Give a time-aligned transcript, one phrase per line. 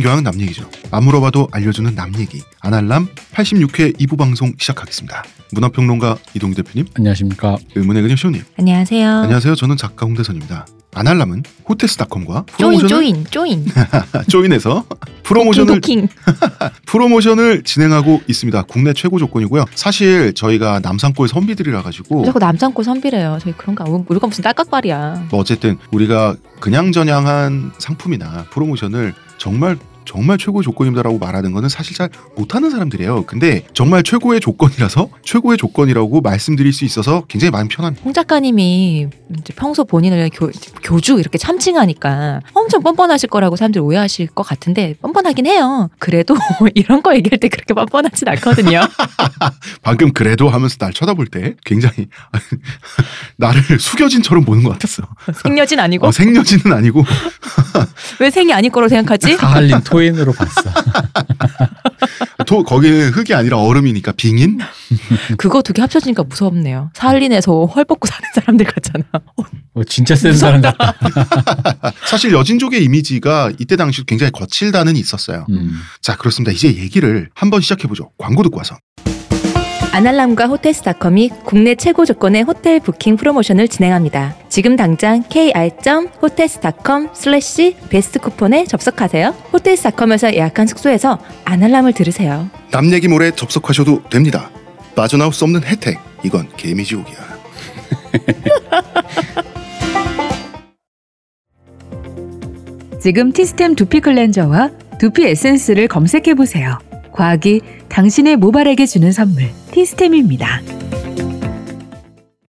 [0.00, 0.68] 모든 교양은 남 얘기죠.
[0.90, 2.40] 안 물어봐도 알려주는 남 얘기.
[2.60, 5.24] 아날람 86회 2부 방송 시작하겠습니다.
[5.52, 7.56] 문화평론가 이동규 대표님, 안녕하십니까.
[7.74, 8.42] 의문의 그녀 시호님.
[8.58, 9.08] 안녕하세요.
[9.08, 9.54] 안녕하세요.
[9.54, 10.66] 저는 작가 홍대선입니다.
[10.92, 13.66] 아날람은 조인 프로모션을 조인 조인
[14.28, 14.84] 조인해서
[15.22, 16.08] 프로모션을 도킹
[16.86, 18.62] 프로모션을 진행하고 있습니다.
[18.62, 19.66] 국내 최고 조건이고요.
[19.74, 23.38] 사실 저희가 남산골 선비들이라 가지고 자꾸 남산골 선비래요.
[23.40, 25.26] 저희 그런 거 아니고 우리가 무슨 딸깍발이야.
[25.30, 29.78] 뭐 어쨌든 우리가 그냥 저냥한 상품이나 프로모션을 정말
[30.10, 33.26] 정말 최고 조건입니다라고 말하는 거는 사실 잘 못하는 사람들이에요.
[33.26, 38.02] 근데 정말 최고의 조건이라서 최고의 조건이라고 말씀드릴 수 있어서 굉장히 마음 편합니다.
[38.04, 39.06] 홍 작가님이
[39.38, 40.50] 이제 평소 본인을 교,
[40.82, 45.88] 교주 이렇게 참칭하니까 엄청 뻔뻔하실 거라고 사람들이 오해하실 것 같은데 뻔뻔하긴 해요.
[46.00, 46.34] 그래도
[46.74, 48.80] 이런 거 얘기할 때 그렇게 뻔뻔하진 않거든요.
[49.82, 52.08] 방금 그래도 하면서 날 쳐다볼 때 굉장히
[53.38, 55.04] 나를 숙여진처럼 보는 것 같았어.
[55.44, 57.04] 생여진 아니고 어, 생여진은 아니고
[58.18, 59.36] 왜 생이 아닐 거로 생각하지?
[59.36, 60.62] 사할린 토 인으로 봤어.
[62.46, 64.58] 도, 거기는 흙이 아니라 얼음이니까 빙인?
[65.38, 66.90] 그거 두 개 합쳐지니까 무섭네요.
[66.94, 69.04] 살린에서 헐 벗고 사는 사람들 같잖아.
[69.72, 70.94] 뭐 진짜 센 사람 같다.
[72.08, 75.46] 사실 여진족의 이미지가 이때 당시 굉장히 거칠다는 있었어요.
[75.50, 75.78] 음.
[76.00, 76.50] 자 그렇습니다.
[76.52, 78.10] 이제 얘기를 한번 시작해보죠.
[78.18, 78.76] 광고 듣고 와서.
[79.92, 84.36] 아날람과 호텔스닷컴이 국내 최고 조건의 호텔 부킹 프로모션을 진행합니다.
[84.48, 89.34] 지금 당장 kr.hotels.com slash 베스트 쿠폰에 접속하세요.
[89.52, 92.48] 호텔스닷컴에서 예약한 숙소에서 아날람을 들으세요.
[92.70, 94.50] 남 얘기 모레 접속하셔도 됩니다.
[94.94, 95.98] 빠져나올 수 없는 혜택.
[96.22, 97.16] 이건 개미지옥이야.
[103.02, 106.78] 지금 티스템 두피 클렌저와 두피 에센스를 검색해 보세요.
[107.12, 107.60] 과학이
[107.90, 110.62] 당신의 모발에게 주는 선물 티스템입니다.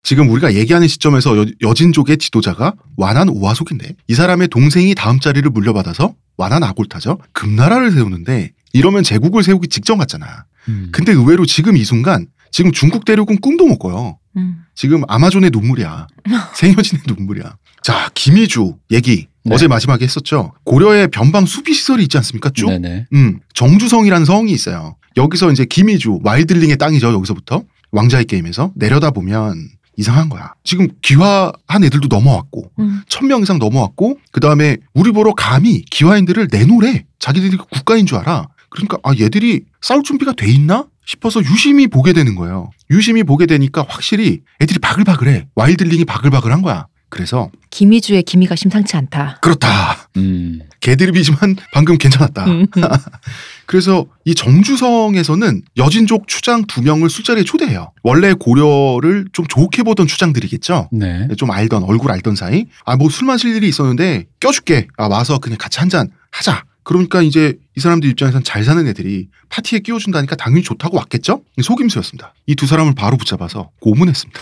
[0.04, 6.14] 지금 우리가 얘기하는 시점에서 여, 진족의 지도자가 완한 오화속인데 이 사람의 동생이 다음 자리를 물려받아서
[6.38, 7.20] 완한 아골타죠.
[7.34, 10.46] 금나라를 세우는데 이러면 제국을 세우기 직전 같잖아.
[10.70, 10.90] 음.
[10.92, 14.18] 근데 의외로 지금 이 순간 지금 중국 대륙은 꿈도 못 꿔요.
[14.38, 14.64] 음.
[14.76, 16.08] 지금 아마존의 눈물이야.
[16.56, 17.58] 생여진의 눈물이야.
[17.84, 19.56] 자, 김희주 얘기 네.
[19.56, 20.54] 어제 마지막에 했었죠.
[20.66, 22.50] 고려에 변방 수비 시설이 있지 않습니까?
[22.50, 22.68] 쭉.
[22.68, 23.06] 네네.
[23.14, 24.97] 음, 정주성이라는 성이 있어요.
[25.18, 27.12] 여기서 이제 김희주 wildling의 땅이죠.
[27.12, 29.68] 여기서부터 왕좌의 게임에서 내려다 보면
[29.98, 30.54] 이상한 거야.
[30.64, 33.02] 지금 귀화한 애들도 넘어왔고 음.
[33.10, 37.06] 천명 이상 넘어왔고 그 다음에 우리 보러 감히 귀화인들을 내놓으래.
[37.20, 38.48] 자기들이 국가인 줄 알아.
[38.70, 42.70] 그러니까 아 얘들이 싸울 준비가 돼 있나 싶어서 유심히 보게 되는 거예요.
[42.92, 45.48] 유심히 보게 되니까 확실히 애들이 바글바글해.
[45.56, 46.86] wildling이 바글바글한 거야.
[47.10, 49.38] 그래서 김희주의 기미가 심상치 않다.
[49.42, 50.10] 그렇다.
[50.18, 50.60] 음.
[50.82, 52.46] 개드립이지만 방금 괜찮았다.
[52.46, 52.68] 음.
[53.66, 57.92] 그래서 이 정주성에서는 여진족 추장 두 명을 술자리에 초대해요.
[58.04, 60.90] 원래 고려를 좀 좋게 보던 추장들이겠죠.
[60.92, 61.28] 네.
[61.38, 62.66] 좀 알던 얼굴 알던 사이.
[62.86, 64.88] 아 뭐 술 마실 일이 있었는데 껴줄게.
[64.98, 66.64] 아 와서 그냥 같이 한 잔 하자.
[66.84, 71.42] 그러니까 이제 이 사람들 입장에선 잘 사는 애들이 파티에 끼워준다니까 당연히 좋다고 왔겠죠?
[71.62, 72.34] 속임수였습니다.
[72.48, 74.40] 이 두 사람을 바로 붙잡아서 고문했습니다.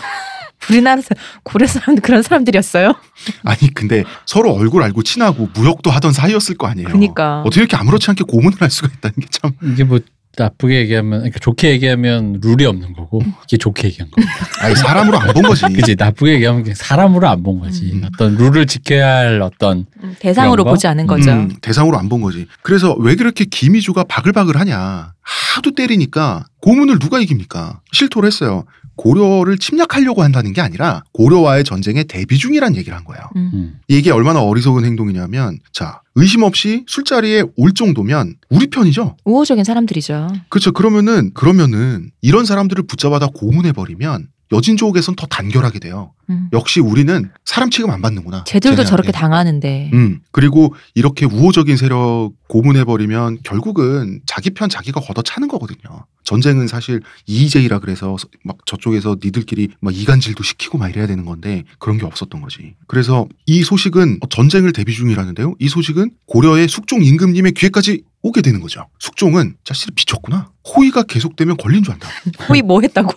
[0.70, 1.08] 우리나라에서
[1.42, 2.94] 고려 사람들 그런 사람들이었어요.
[3.44, 6.88] 아니 근데 서로 얼굴 알고 친하고 무역도 하던 사이였을 거 아니에요.
[6.88, 7.40] 그러니까.
[7.42, 9.52] 어떻게 이렇게 아무렇지 않게 고문을 할 수가 있다는 게 참.
[9.62, 10.00] 이게 뭐
[10.38, 14.20] 나쁘게 얘기하면 그러니까 좋게 얘기하면 룰이 없는 거고 이게 좋게 얘기한 거.
[14.60, 15.62] 아니 사람으로 안 본 거지.
[15.72, 17.92] 그지 나쁘게 얘기하면 그냥 사람으로 안 본 거지.
[17.92, 18.02] 음.
[18.04, 20.64] 어떤 룰을 지켜야 할 어떤 음, 대상으로?
[20.64, 21.30] 보지 않은 거죠.
[21.32, 22.46] 음, 대상으로 안 본 거지.
[22.62, 25.12] 그래서 왜 그렇게 김희주가 바글바글하냐.
[25.22, 27.80] 하도 때리니까 고문을 누가 이깁니까?
[27.92, 28.64] 실토를 했어요.
[28.96, 33.22] 고려를 침략하려고 한다는 게 아니라 고려와의 전쟁에 대비 중이란 얘기를 한 거예요.
[33.36, 33.50] 음.
[33.54, 33.80] 음.
[33.88, 39.16] 이게 얼마나 어리석은 행동이냐면 자 의심 없이 술자리에 올 정도면 우리 편이죠.
[39.24, 40.28] 우호적인 사람들이죠.
[40.48, 40.72] 그렇죠.
[40.72, 46.12] 그러면은 그러면은 이런 사람들을 붙잡아다 고문해 버리면 여진족에선 더 단결하게 돼요.
[46.30, 46.48] 음.
[46.52, 48.44] 역시 우리는 사람 취급 안 받는구나.
[48.44, 48.88] 쟤들도 쟤네한테.
[48.88, 49.90] 저렇게 당하는데.
[49.92, 56.06] 음 그리고 이렇게 우호적인 세력 고문해 버리면 결국은 자기 편 자기가 걷어 차는 거거든요.
[56.26, 61.98] 전쟁은 사실 이의제이라 그래서 막 저쪽에서 니들끼리 막 이간질도 시키고 막 이래야 되는 건데 그런
[61.98, 62.74] 게 없었던 거지.
[62.88, 65.54] 그래서 이 소식은 전쟁을 대비 중이라는데요.
[65.60, 68.88] 이 소식은 고려의 숙종 임금님의 귀에까지 오게 되는 거죠.
[68.98, 70.50] 숙종은 자신을 비췄구나.
[70.66, 72.08] 호의가 계속되면 걸린 줄 안다.
[72.48, 73.12] 호의 뭐 했다고.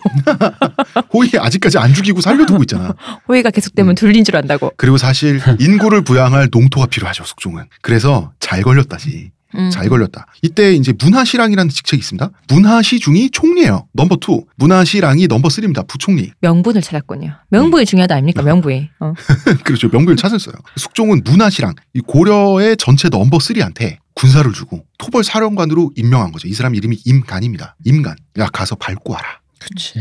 [1.12, 2.94] 호의 아직까지 안 죽이고 살려두고 있잖아.
[3.26, 3.94] 호의가 계속되면 음.
[3.96, 4.70] 둘린 줄 안다고.
[4.76, 7.24] 그리고 사실 인구를 부양할 농토가 필요하죠.
[7.24, 7.64] 숙종은.
[7.82, 9.32] 그래서 잘 걸렸다지.
[9.56, 9.70] 음.
[9.70, 10.26] 잘 걸렸다.
[10.42, 12.30] 이때 이제 문하시랑이라는 직책이 있습니다.
[12.48, 13.86] 문하시중이 총리예요.
[13.92, 14.44] number two.
[14.56, 15.82] 문하시랑이 number three입니다.
[15.82, 16.30] 부총리.
[16.40, 17.32] 명분을 찾았군요.
[17.48, 18.42] 명분이 중요하다 아닙니까?
[18.42, 18.90] 명분이.
[19.00, 19.14] 어.
[19.64, 19.88] 그렇죠.
[19.88, 20.54] 명분을 찾았어요.
[20.76, 26.46] 숙종은 문하시랑 이 고려의 전체 number three한테 군사를 주고 토벌 사령관으로 임명한 거죠.
[26.48, 27.76] 이 사람 이름이 임간입니다.
[27.84, 28.16] 임간.
[28.38, 29.40] 야 가서 밟고 와라.
[29.58, 29.98] 그치.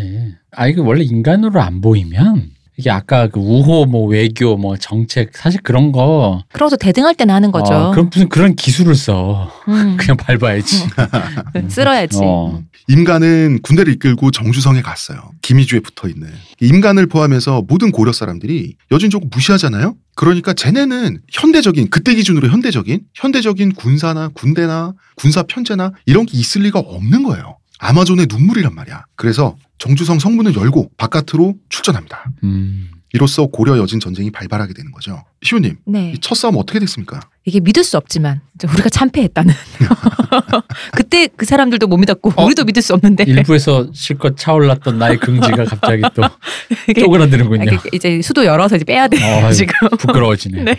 [0.51, 5.59] 아 이거 원래 인간으로 안 보이면 이게 아까 그 우호 뭐 외교 뭐 정책 사실
[5.61, 7.73] 그런 거 그러고서 대등할 때는 하는 거죠.
[7.73, 9.97] 어, 그럼 무슨 그런 기술을 써 음.
[9.97, 10.85] 그냥 밟아야지
[11.67, 12.19] 쓸어야지.
[12.23, 12.63] 어.
[12.87, 15.31] 임간은 군대를 이끌고 정주성에 갔어요.
[15.41, 16.29] 김희주에 붙어 있는
[16.61, 19.95] 임간을 포함해서 모든 고려 사람들이 여진족 무시하잖아요.
[20.15, 26.79] 그러니까 쟤네는 현대적인 그때 기준으로 현대적인 현대적인 군사나 군대나 군사 편제나 이런 게 있을 리가
[26.79, 27.58] 없는 거예요.
[27.79, 29.05] 아마존의 눈물이란 말이야.
[29.15, 32.31] 그래서 정주성 성문을 열고 바깥으로 출전합니다.
[32.43, 32.91] 음.
[33.13, 35.23] 이로써 고려 여진 전쟁이 발발하게 되는 거죠.
[35.41, 36.13] 시우님, 네.
[36.15, 37.19] 이첫 싸움 어떻게 됐습니까?
[37.43, 38.41] 이게 믿을 수 없지만
[38.71, 39.51] 우리가 참패했다는.
[40.93, 42.45] 그때 그 사람들도 못 믿었고 어?
[42.45, 43.23] 우리도 믿을 수 없는데.
[43.23, 46.21] 일부에서 실컷 차올랐던 나의 긍지가 갑자기 또
[46.87, 47.79] 이게 쪼그라드는군요.
[47.93, 49.73] 이제 수도 열어서 이제 빼야 돼 어, 지금.
[49.97, 50.61] 부끄러워지네.
[50.63, 50.77] 네.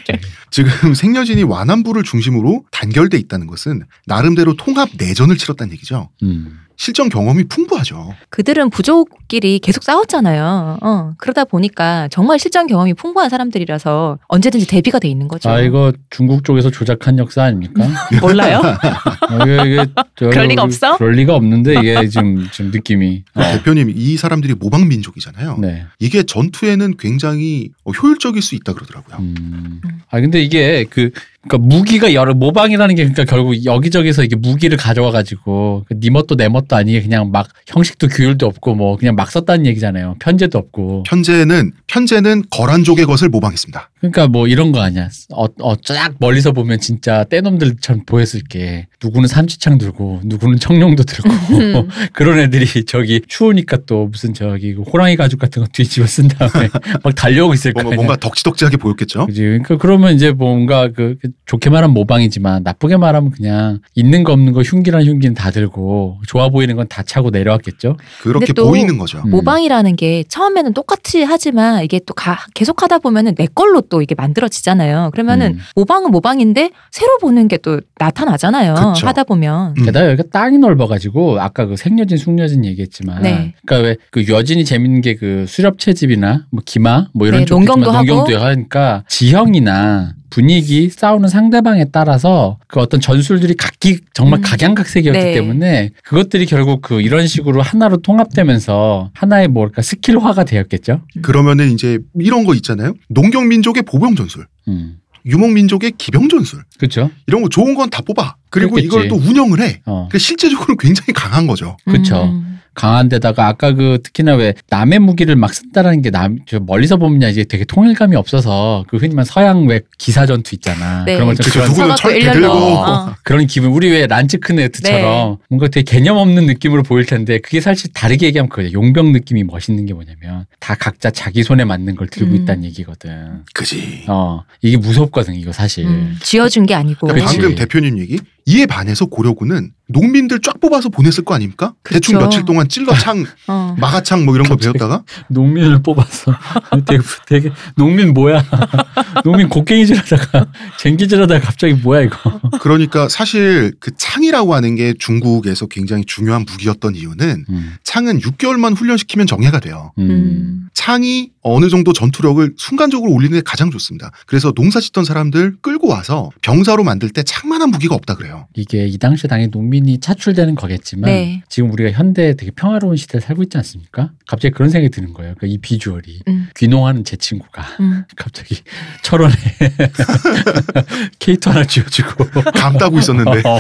[0.53, 6.11] 지금 생여진이 완안부를 중심으로 단결돼 있다는 것은 나름대로 통합 내전을 치렀다는 얘기죠.
[6.23, 6.61] 음.
[6.81, 8.15] 실전 경험이 풍부하죠.
[8.31, 10.79] 그들은 부족끼리 계속 싸웠잖아요.
[10.81, 15.51] 어, 그러다 보니까 정말 실전 경험이 풍부한 사람들이라서 언제든지 대비가 돼 있는 거죠.
[15.51, 17.87] 아 이거 중국 쪽에서 조작한 역사 아닙니까?
[18.23, 18.63] 몰라요?
[18.65, 19.85] 어, 이게, 이게
[20.17, 20.97] 저- 그럴 리가 없어?
[20.97, 23.25] 그럴 리가 없는데 이게 지금 지금 느낌이.
[23.35, 23.43] 어.
[23.61, 25.59] 대표님 이 사람들이 모방 민족이잖아요.
[25.61, 25.85] 네.
[25.99, 29.19] 이게 전투에는 굉장히 어, 효율적일 수 있다 그러더라고요.
[29.19, 29.83] 음.
[30.11, 31.11] 아 근데 이게 그
[31.43, 36.49] 그러니까 무기가 여러 모방이라는 게 그러니까 결국 여기저기서 이게 무기를 가져와 가지고 그네 멋도 내
[36.49, 40.17] 멋도 아니게 그냥 막 형식도 규율도 없고 뭐 그냥 막 썼다는 얘기잖아요.
[40.21, 41.05] 편제도 없고.
[41.07, 43.90] 현재는 현재는 거란족의 것을 모방했습니다.
[44.01, 45.09] 그러니까 뭐 이런 거 아니야.
[45.33, 51.31] 어, 어, 쫙 멀리서 보면 진짜 떼놈들처럼 보였을 게 누구는 삼지창 들고 누구는 청룡도 들고
[51.31, 51.89] 음.
[52.13, 56.69] 그런 애들이 저기 추우니까 또 무슨 저기 그 호랑이 가죽 같은 거 뒤집어 쓴 다음에
[57.03, 59.27] 막 달려오고 있을 거 뭔가, 덕지덕지하게 보였겠죠.
[59.27, 59.41] 그지.
[59.43, 64.53] 그러니까 그러면 이제 뭔가 그, 그 좋게 말하면 모방이지만 나쁘게 말하면 그냥 있는 거 없는
[64.53, 67.97] 거 흉기란 흉기는 다 들고 좋아 보이는 건 다 차고 내려왔겠죠.
[68.21, 69.23] 그렇게 보이는 거죠.
[69.25, 69.31] 음.
[69.31, 74.15] 모방이라는 게 처음에는 똑같이 하지만 이게 또 가, 계속 하다 보면은 내 걸로 또 이게
[74.15, 75.11] 만들어지잖아요.
[75.13, 75.59] 그러면은 음.
[75.77, 78.73] 모방은 모방인데 새로 보는 게 또 나타나잖아요.
[78.95, 79.07] 그쵸.
[79.07, 79.75] 하다 보면.
[79.77, 79.85] 음.
[79.85, 83.53] 게다가 여기가 땅이 넓어가지고 아까 그 생여진 숙여진 얘기했지만 네.
[83.67, 87.57] 그러니까 왜 그 여진이 재밌는 게 그 수렵 채집이나 뭐 기마 뭐 이런 네, 쪽
[87.57, 88.45] 농경도 있지만 농경도 하고.
[88.47, 94.43] 하니까 지형이나 분위기 싸우는 상대방에 따라서 그 어떤 전술들이 각기 정말 음.
[94.43, 95.33] 각양각색이었기 네.
[95.35, 101.03] 때문에 그것들이 결국 그 이런 식으로 하나로 통합되면서 하나의 뭐랄까 스킬화가 되었겠죠.
[101.23, 102.95] 그러면은 이제 이런 거 있잖아요.
[103.09, 104.97] 농경 민족의 보병 전술, 음.
[105.27, 107.11] 유목 민족의 기병 전술 그렇죠.
[107.27, 108.37] 이런 거 좋은 건 다 뽑아.
[108.51, 108.87] 그리고 그렇겠지.
[108.87, 109.81] 이걸 또 운영을 해.
[109.85, 110.07] 어.
[110.09, 111.77] 그러니까 실제적으로 굉장히 강한 거죠.
[111.85, 112.25] 그쵸.
[112.25, 112.60] 음.
[112.81, 117.65] 강한 데다가 아까 그 특히나 왜 남의 무기를 막 쓴다라는 게남저 멀리서 보면 이제 되게
[117.65, 121.05] 통일감이 없어서 그 흔히 말 서양 왜 기사 전투 있잖아.
[121.05, 121.17] 네.
[121.17, 122.33] 그런 것처럼 그쵸, 그런 누구는 철.
[122.33, 122.49] 들고.
[122.49, 123.15] 어.
[123.23, 128.25] 그런 기분 우리 왜 란츠크네트처럼 뭔가 되게 개념 없는 느낌으로 보일 텐데 그게 사실 다르게
[128.27, 128.73] 얘기하면 그거예요.
[128.73, 132.37] 용병 느낌이 멋있는 게 뭐냐면 다 각자 자기 손에 맞는 걸 들고 음.
[132.37, 133.45] 있다는 얘기거든.
[133.53, 134.05] 그지.
[134.09, 135.87] 어 이게 무섭거든 이거 사실.
[135.87, 136.17] 음.
[136.23, 137.09] 쥐어준 게 아니고.
[137.09, 137.31] 그러니까.
[137.31, 141.75] 방금 대표님 얘기 이에 반해서 고려군은 농민들 쫙 뽑아서 보냈을 거 아닙니까?
[141.85, 142.25] 대충 그쵸.
[142.25, 143.77] 며칠 동안 찔러창, 어.
[143.79, 144.57] 마가창 뭐 이런 거.
[144.57, 146.35] 배웠다가 농민을 뽑아서
[146.87, 148.45] 되게, 되게 농민 뭐야?
[149.25, 150.47] 농민 곡괭이질하다가
[150.79, 152.41] 쟁기질하다가 갑자기 뭐야 이거?
[152.61, 157.75] 그러니까 사실 그 창이라고 하는 게 중국에서 굉장히 중요한 무기였던 이유는 음.
[157.85, 159.93] 창은 6개월만 훈련시키면 정예가 돼요.
[159.99, 160.11] 음.
[160.11, 160.69] 음.
[160.75, 164.13] 창이 어느 정도 전투력을 순간적으로 올리는 게 가장 좋습니다.
[164.27, 168.47] 그래서 농사 짓던 사람들 끌고 와서 병사로 만들 때 창만한 무기가 없다 그래요.
[168.55, 171.43] 이게 이 당시 당연히 농민 이 차출되는 거겠지만 네.
[171.49, 174.11] 지금 우리가 현대 되게 평화로운 시대를 살고 있지 않습니까?
[174.27, 175.35] 갑자기 그런 생각이 드는 거예요.
[175.37, 176.49] 그러니까 이 비주얼이 음.
[176.57, 178.05] 귀농하는 제 친구가 음.
[178.17, 178.57] 갑자기
[179.03, 179.35] 철원에
[181.19, 183.59] 케이트 하나 쥐어주고 감 따고 있었는데 어,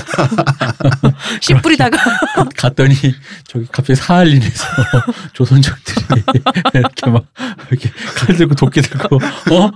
[1.40, 1.98] 씨 뿌리다가
[2.56, 2.94] 갔더니
[3.44, 4.64] 저기 갑자기 사할린에서
[5.32, 6.22] 조선족들이
[6.74, 7.26] 이렇게 막
[7.70, 9.70] 이렇게 칼 들고 도끼 들고 어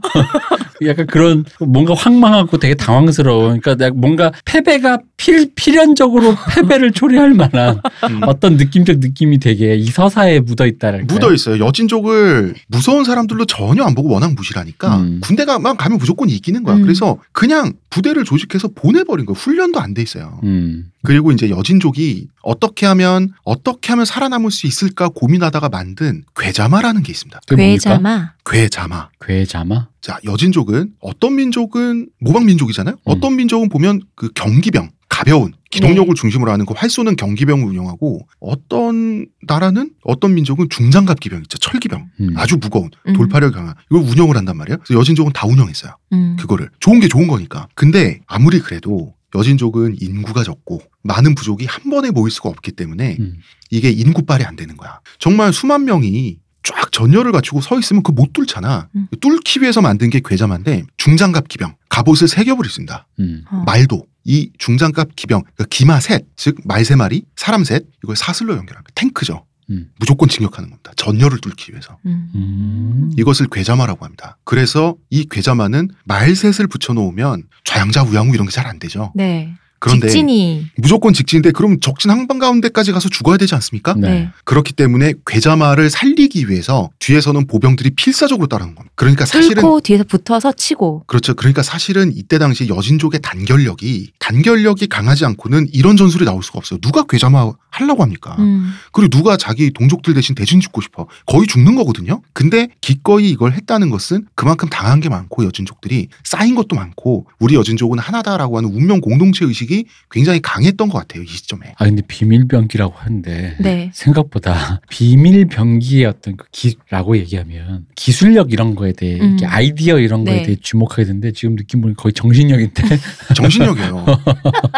[0.89, 8.21] 약간 그런 뭔가 황망하고 되게 당황스러운 그러니까 뭔가 패배가 필 필연적으로 패배를 초래할 만한 음.
[8.27, 11.65] 어떤 느낌적 느낌이 되게 이 서사에 묻어 있다랄까 묻어 있어요.
[11.65, 15.21] 여진족을 무서운 사람들로 전혀 안 보고 워낙 무시하니까 음.
[15.23, 16.77] 군대가만 가면 무조건 이기는 거야.
[16.77, 16.83] 음.
[16.83, 19.37] 그래서 그냥 부대를 조직해서 보내버린 거예요.
[19.39, 20.41] 훈련도 안 돼 있어요.
[20.43, 20.91] 음.
[21.05, 27.41] 그리고 이제 여진족이 어떻게 하면 어떻게 하면 살아남을 수 있을까 고민하다가 만든 괴자마라는 게 있습니다.
[27.49, 28.33] 괴자마.
[28.45, 29.09] 괴자마.
[29.21, 32.97] 괴자마 자, 여진족은 어떤 민족은 모방 민족이잖아요.
[32.97, 33.01] 음.
[33.05, 34.91] 어떤 민족은 보면 그 경기병,
[35.25, 41.41] 가벼운 기동력을 중심으로 하는 그 활 쏘는 경기병을 운영하고 어떤 나라는 어떤 민족은 중장갑 기병
[41.43, 41.57] 있죠.
[41.59, 42.09] 철기병.
[42.21, 42.35] 음.
[42.37, 43.13] 아주 무거운 음.
[43.15, 44.79] 돌파력 강한 이걸 운영을 한단 말이에요.
[44.85, 45.97] 그래서 여진족은 다 운영했어요.
[46.13, 46.37] 음.
[46.39, 47.69] 그거를 좋은 게 좋은 거니까.
[47.75, 53.35] 근데 아무리 그래도 여진족은 인구가 적고 많은 부족이 한 번에 모일 수가 없기 때문에 음.
[53.71, 55.01] 이게 인구빨이 안 되는 거야.
[55.19, 58.89] 정말 수만 명이 쫙 전열을 갖추고 서 있으면 그 못 뚫잖아.
[58.97, 59.07] 음.
[59.21, 63.07] 뚫기 위해서 만든 게 괴자마인데 중장갑 기병 갑옷을 세 겹을 입습니다.
[63.21, 63.45] 음.
[63.51, 63.63] 어.
[63.67, 68.57] 말도 이 중장갑 기병 그러니까 기마 셋, 즉 말 세 마리, 사람 셋 이걸 사슬로
[68.57, 68.91] 연결합니다.
[68.95, 69.45] 탱크죠.
[69.71, 69.91] 음.
[69.99, 70.93] 무조건 진격하는 겁니다.
[70.97, 71.99] 전열을 뚫기 위해서.
[72.07, 72.31] 음.
[72.35, 73.11] 음.
[73.19, 74.37] 이것을 괴자마라고 합니다.
[74.45, 79.13] 그래서 이 괴자마는 말셋을 붙여놓으면 좌양자 우양우 이런 게 잘 안 되죠.
[79.15, 79.55] 네.
[79.85, 83.93] 그런데 직진이 무조건 직진인데 그럼 적진 한방가운데까지 가서 죽어야 되지 않습니까?
[83.99, 84.09] 네.
[84.09, 84.31] 네.
[84.45, 88.91] 그렇기 때문에 괴자마를 살리기 위해서 뒤에서는 보병들이 필사적으로 따르는 겁니다.
[88.95, 91.35] 그러니까 사실은 뚫고 뒤에서 붙어서 치고 그렇죠.
[91.35, 96.81] 그러니까 사실은 이때 당시 여진족의 단결력이 단결력이 강하지 않고는 이런 전술이 나올 수가 없어요.
[96.81, 98.37] 누가 괴자마 하려고 합니까?
[98.39, 98.73] 음.
[98.93, 101.07] 그리고 누가 자기 동족들 대신 대신 죽고 싶어.
[101.27, 102.23] 거의 죽는 거거든요.
[102.33, 107.99] 근데 기꺼이 이걸 했다는 것은 그만큼 당한 게 많고 여진족들이 쌓인 것도 많고 우리 여진족은
[107.99, 109.74] 하나다라고 하는 운명 공동체 의식이
[110.11, 111.23] 굉장히 강했던 것 같아요.
[111.23, 111.75] 이 시점에.
[111.77, 113.91] 아 근데 비밀병기라고 하는데 네.
[113.93, 119.31] 생각보다 비밀병기의 어떤 그 기라고 얘기하면 기술력 이런 거에 대해 음.
[119.31, 120.43] 이렇게 아이디어 이런 거에 네.
[120.43, 122.83] 대해 주목하게 되는데 지금 느낌 보니 거의 정신력인데
[123.35, 124.05] 정신력이에요.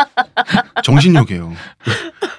[0.82, 1.52] 정신력이에요.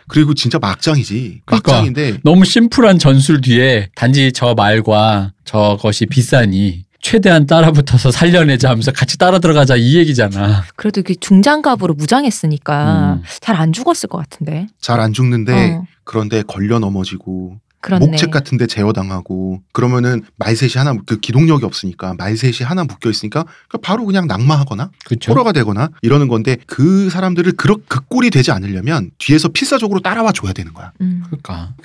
[0.07, 1.41] 그리고 진짜 막장이지.
[1.45, 1.71] 그러니까.
[1.71, 9.17] 막장인데 너무 심플한 전술 뒤에 단지 저 말과 저것이 비싸니 최대한 따라붙어서 살려내자 하면서 같이
[9.17, 10.63] 따라 들어가자 이 얘기잖아.
[10.75, 13.23] 그래도 그 중장갑으로 무장했으니까 음.
[13.39, 14.67] 잘안 죽었을 것 같은데.
[14.81, 18.07] 잘 안 죽는데 어, 그런데 걸려 넘어지고 그렇네.
[18.07, 24.03] 목책 같은데 제어당하고 그러면은 말셋이 하나 그 기동력이 없으니까 말셋이 하나 묶여 있으니까 그 바로
[24.05, 25.31] 그냥 낙마하거나 그렇죠.
[25.31, 30.53] 포로가 되거나 이러는 건데 그 사람들을 그렇 그 꼴이 되지 않으려면 뒤에서 필사적으로 따라와 줘야
[30.53, 30.91] 되는 거야.
[31.01, 31.21] 음.
[31.27, 31.75] 그러니까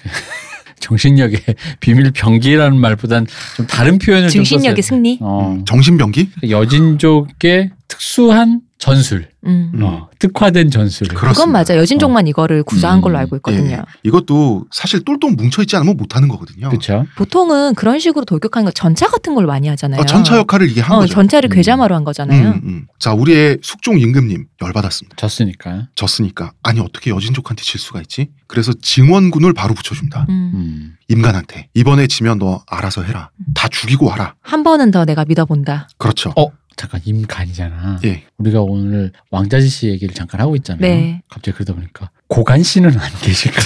[0.82, 1.40] 정신력의
[1.80, 4.74] 비밀 병기라는 말보단 좀 다른 표현을 썼어요.
[4.82, 5.18] 승리.
[5.22, 5.54] 어.
[5.56, 6.28] 음, 정신병기?
[6.50, 9.70] 여진족의 특수한 전술, 음.
[9.74, 9.82] 음.
[9.82, 11.06] 어, 특화된 전술.
[11.08, 11.76] 그건 맞아.
[11.76, 13.02] 여진족만 이거를 구사한 음.
[13.02, 13.76] 걸로 알고 있거든요.
[13.76, 13.82] 예.
[14.02, 16.68] 이것도 사실 똘똘 뭉쳐 있지 않으면 못 하는 거거든요.
[16.68, 17.06] 그렇죠.
[17.16, 20.00] 보통은 그런 식으로 돌격하는 거 전차 같은 걸 많이 하잖아요.
[20.00, 21.12] 아, 전차 역할을 이게 한 어, 거죠.
[21.14, 21.54] 전차를 음.
[21.54, 22.48] 괴자마로 한 거잖아요.
[22.48, 22.86] 음, 음.
[22.98, 25.16] 자, 우리의 숙종 임금님 열받았습니다.
[25.16, 25.88] 졌으니까.
[25.94, 28.30] 졌으니까 아니 어떻게 여진족한테 질 수가 있지?
[28.48, 30.26] 그래서 증원군을 바로 붙여줍니다.
[30.28, 30.50] 음.
[30.54, 30.96] 음.
[31.08, 33.30] 임간한테 이번에 지면 너 알아서 해라.
[33.54, 34.34] 다 죽이고 와라.
[34.40, 35.88] 한 번은 더 내가 믿어본다.
[35.98, 36.32] 그렇죠.
[36.36, 38.00] 어 잠깐 임간이잖아.
[38.04, 38.24] 예.
[38.38, 40.80] 우리가 오늘 왕자지 씨 얘기를 잠깐 하고 있잖아요.
[40.80, 41.22] 네.
[41.28, 43.60] 갑자기 그러다 보니까 고간 씨는 안 계실까?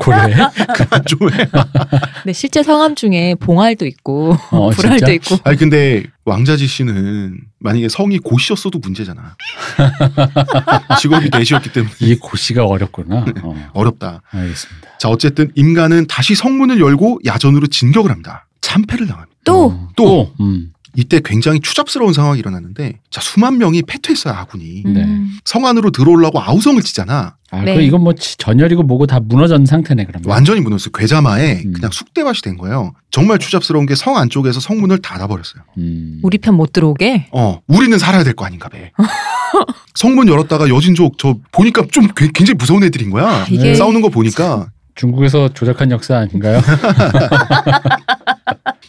[0.00, 0.36] 그래?
[0.74, 1.46] 그만 좀 해.
[2.24, 5.12] 네, 실제 성함 중에 봉알도 있고 어, 불알도 진짜?
[5.12, 5.36] 있고.
[5.44, 9.36] 아니 근데 왕자지 씨는 만약에 성이 고씨였어도 문제잖아.
[11.00, 13.26] 직업이 내시였기 때문에 이 고시가 어렵구나.
[13.42, 14.22] 어, 어렵다.
[14.30, 14.88] 알겠습니다.
[14.98, 18.46] 자 어쨌든 임간은 다시 성문을 열고 야전으로 진격을 합니다.
[18.62, 19.36] 참패를 당합니다.
[19.44, 20.32] 또 어, 또!
[20.40, 20.72] 음.
[20.96, 24.82] 이때 굉장히 추잡스러운 상황이 일어났는데 자 수만 명이 패퇴했어요 아군이.
[24.86, 25.04] 네.
[25.04, 25.38] 음.
[25.44, 27.36] 성 안으로 들어오려고 아우성을 치잖아.
[27.50, 27.74] 아, 네.
[27.76, 30.28] 그 이건 뭐 지- 전열이고 뭐고 다 무너진 상태네 그러면.
[30.28, 30.90] 완전히 무너졌어요.
[30.92, 31.72] 괴자마에 음.
[31.74, 32.94] 그냥 쑥대밭이 된 거예요.
[33.10, 35.62] 정말 추잡스러운 게 성 안쪽에서 성문을 닫아버렸어요.
[35.78, 36.20] 음.
[36.22, 37.28] 우리 편 못 들어오게.
[37.32, 38.78] 어, 우리는 살아야 될 거 아닌가 봐.
[39.94, 43.46] 성문 열었다가 여진족 저 보니까 좀 괴- 굉장히 무서운 애들인 거야.
[43.50, 46.60] 이게 싸우는 거 보니까 중국에서 조작한 역사 아닌가요?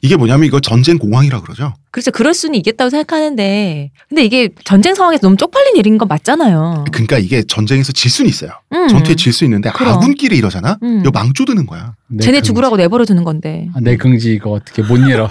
[0.07, 1.73] 이게 뭐냐면 이거 전쟁 공황이라 그러죠.
[1.91, 2.11] 그렇죠.
[2.11, 6.85] 그럴 수는 있겠다고 생각하는데, 근데 이게 전쟁 상황에서 너무 쪽팔린 일인 건 맞잖아요.
[6.91, 8.51] 그러니까 이게 전쟁에서 질 수는 있어요.
[8.71, 8.87] 음.
[8.87, 9.93] 전투에 질 수 있는데 그럼.
[9.95, 10.77] 아군끼리 이러잖아.
[10.83, 10.99] 음.
[11.01, 11.93] 이거 망조드는 거야.
[12.07, 12.47] 내 쟤네 긍지.
[12.47, 13.67] 죽으라고 내버려 두는 건데.
[13.75, 15.29] 아, 내 긍지 이거 어떻게 못 열어?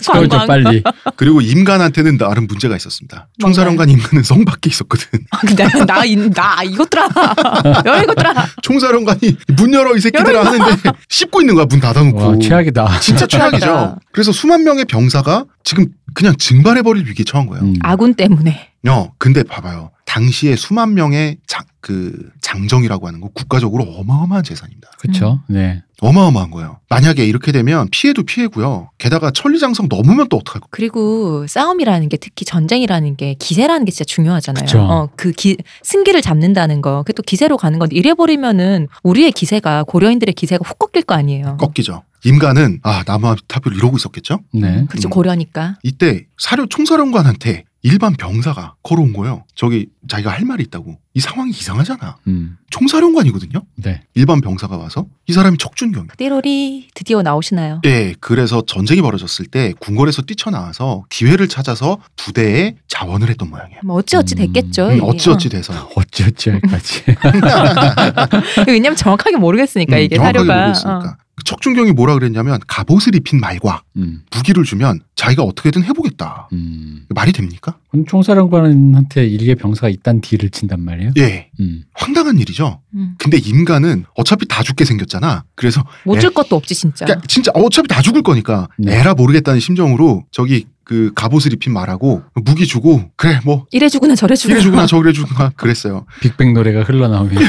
[0.00, 0.46] 세워줘 관광.
[0.46, 0.82] 빨리.
[1.14, 3.28] 그리고 임간한테는 나름 문제가 있었습니다.
[3.40, 5.06] 총사령관 임간은 성 밖에 있었거든.
[5.40, 7.08] 근데 나, 이- 나 이것들아.
[7.86, 8.34] 여러 이것들아.
[8.62, 12.18] 총사령관이 문 열어 이 새끼들아 하는데 씹고 있는 거야 문 닫아놓고.
[12.28, 12.98] 와 최악이다.
[13.00, 13.85] 진짜 최악이죠.
[14.12, 17.64] 그래서 수만 명의 병사가 지금 그냥 증발해버릴 위기에 처한 거예요.
[17.64, 17.74] 음.
[17.82, 18.70] 아군 때문에.
[18.88, 19.90] 어, 근데 봐봐요.
[20.04, 24.88] 당시에 수만 명의 장, 그 장정이라고 하는 거 국가적으로 어마어마한 재산입니다.
[24.98, 25.40] 그렇죠.
[25.48, 25.82] 네.
[26.00, 26.78] 어마어마한 거예요.
[26.88, 28.90] 만약에 이렇게 되면 피해도 피해고요.
[28.98, 30.68] 게다가 천리장성 넘으면 또 어떡할 거?
[30.70, 34.64] 그리고 싸움이라는 게 특히 전쟁이라는 게 기세라는 게 진짜 중요하잖아요.
[34.64, 34.80] 그쵸.
[34.80, 37.02] 어, 그 기, 승기를 잡는다는 거.
[37.02, 41.56] 그게 또 기세로 가는 건데 이래 버리면은 우리의 기세가 고려인들의 기세가 훅 꺾일 거 아니에요.
[41.58, 42.02] 꺾이죠.
[42.26, 44.40] 임가는 아 남아탑을 이러고 있었겠죠.
[44.52, 44.84] 네.
[44.88, 45.08] 그렇죠.
[45.08, 45.10] 음.
[45.10, 45.78] 고려니까.
[45.84, 49.44] 이때 사료 총사령관한테 일반 병사가 걸어온 거예요.
[49.54, 50.98] 저기 자기가 할 말이 있다고.
[51.14, 52.16] 이 상황이 이상하잖아.
[52.26, 52.56] 음.
[52.70, 53.62] 총사령관이거든요.
[53.76, 54.02] 네.
[54.14, 56.08] 일반 병사가 와서 이 사람이 척준경.
[56.18, 57.80] 띠로리 드디어 나오시나요?
[57.84, 63.80] 네, 그래서 전쟁이 벌어졌을 때 궁궐에서 뛰쳐나와서 기회를 찾아서 부대에 자원을 했던 모양이에요.
[63.84, 64.52] 뭐 어찌어찌 음.
[64.52, 64.88] 됐겠죠.
[64.88, 64.98] 음.
[65.04, 65.72] 어찌어찌 돼서.
[65.94, 67.04] 어찌어찌 할까지.
[67.12, 68.64] 어.
[68.66, 70.54] 왜냐면 정확하게 모르겠으니까 음, 이게 정확하게 사료가.
[70.56, 71.16] 모르고 있으니까.
[71.18, 74.22] 그 척준경이 뭐라 그랬냐면 갑옷을 입힌 말과 음.
[74.34, 76.48] 무기를 주면 자기가 어떻게든 해보겠다.
[76.52, 77.04] 음.
[77.10, 77.76] 말이 됩니까?
[78.08, 81.12] 총사령관한테 일개 병사가 이딴 딜을 친단 말이에요?
[81.18, 81.50] 예.
[81.60, 81.82] 음.
[81.94, 82.80] 황당한 일이죠.
[82.94, 83.14] 음.
[83.18, 85.44] 근데 임간은 어차피 다 죽게 생겼잖아.
[85.54, 87.04] 그래서 못 애- 줄 것도 없지 진짜.
[87.04, 88.98] 그러니까 진짜 어차피 다 죽을 거니까 네.
[88.98, 94.36] 에라 모르겠다는 심정으로 저기 그 갑옷을 입힌 말하고 무기 주고 그래 뭐 이래 주구나 저래
[94.36, 94.54] 주구나.
[94.56, 96.06] 이래 주구나 저래 주구나 그랬어요.
[96.20, 97.34] 빅뱅 노래가 흘러나오면.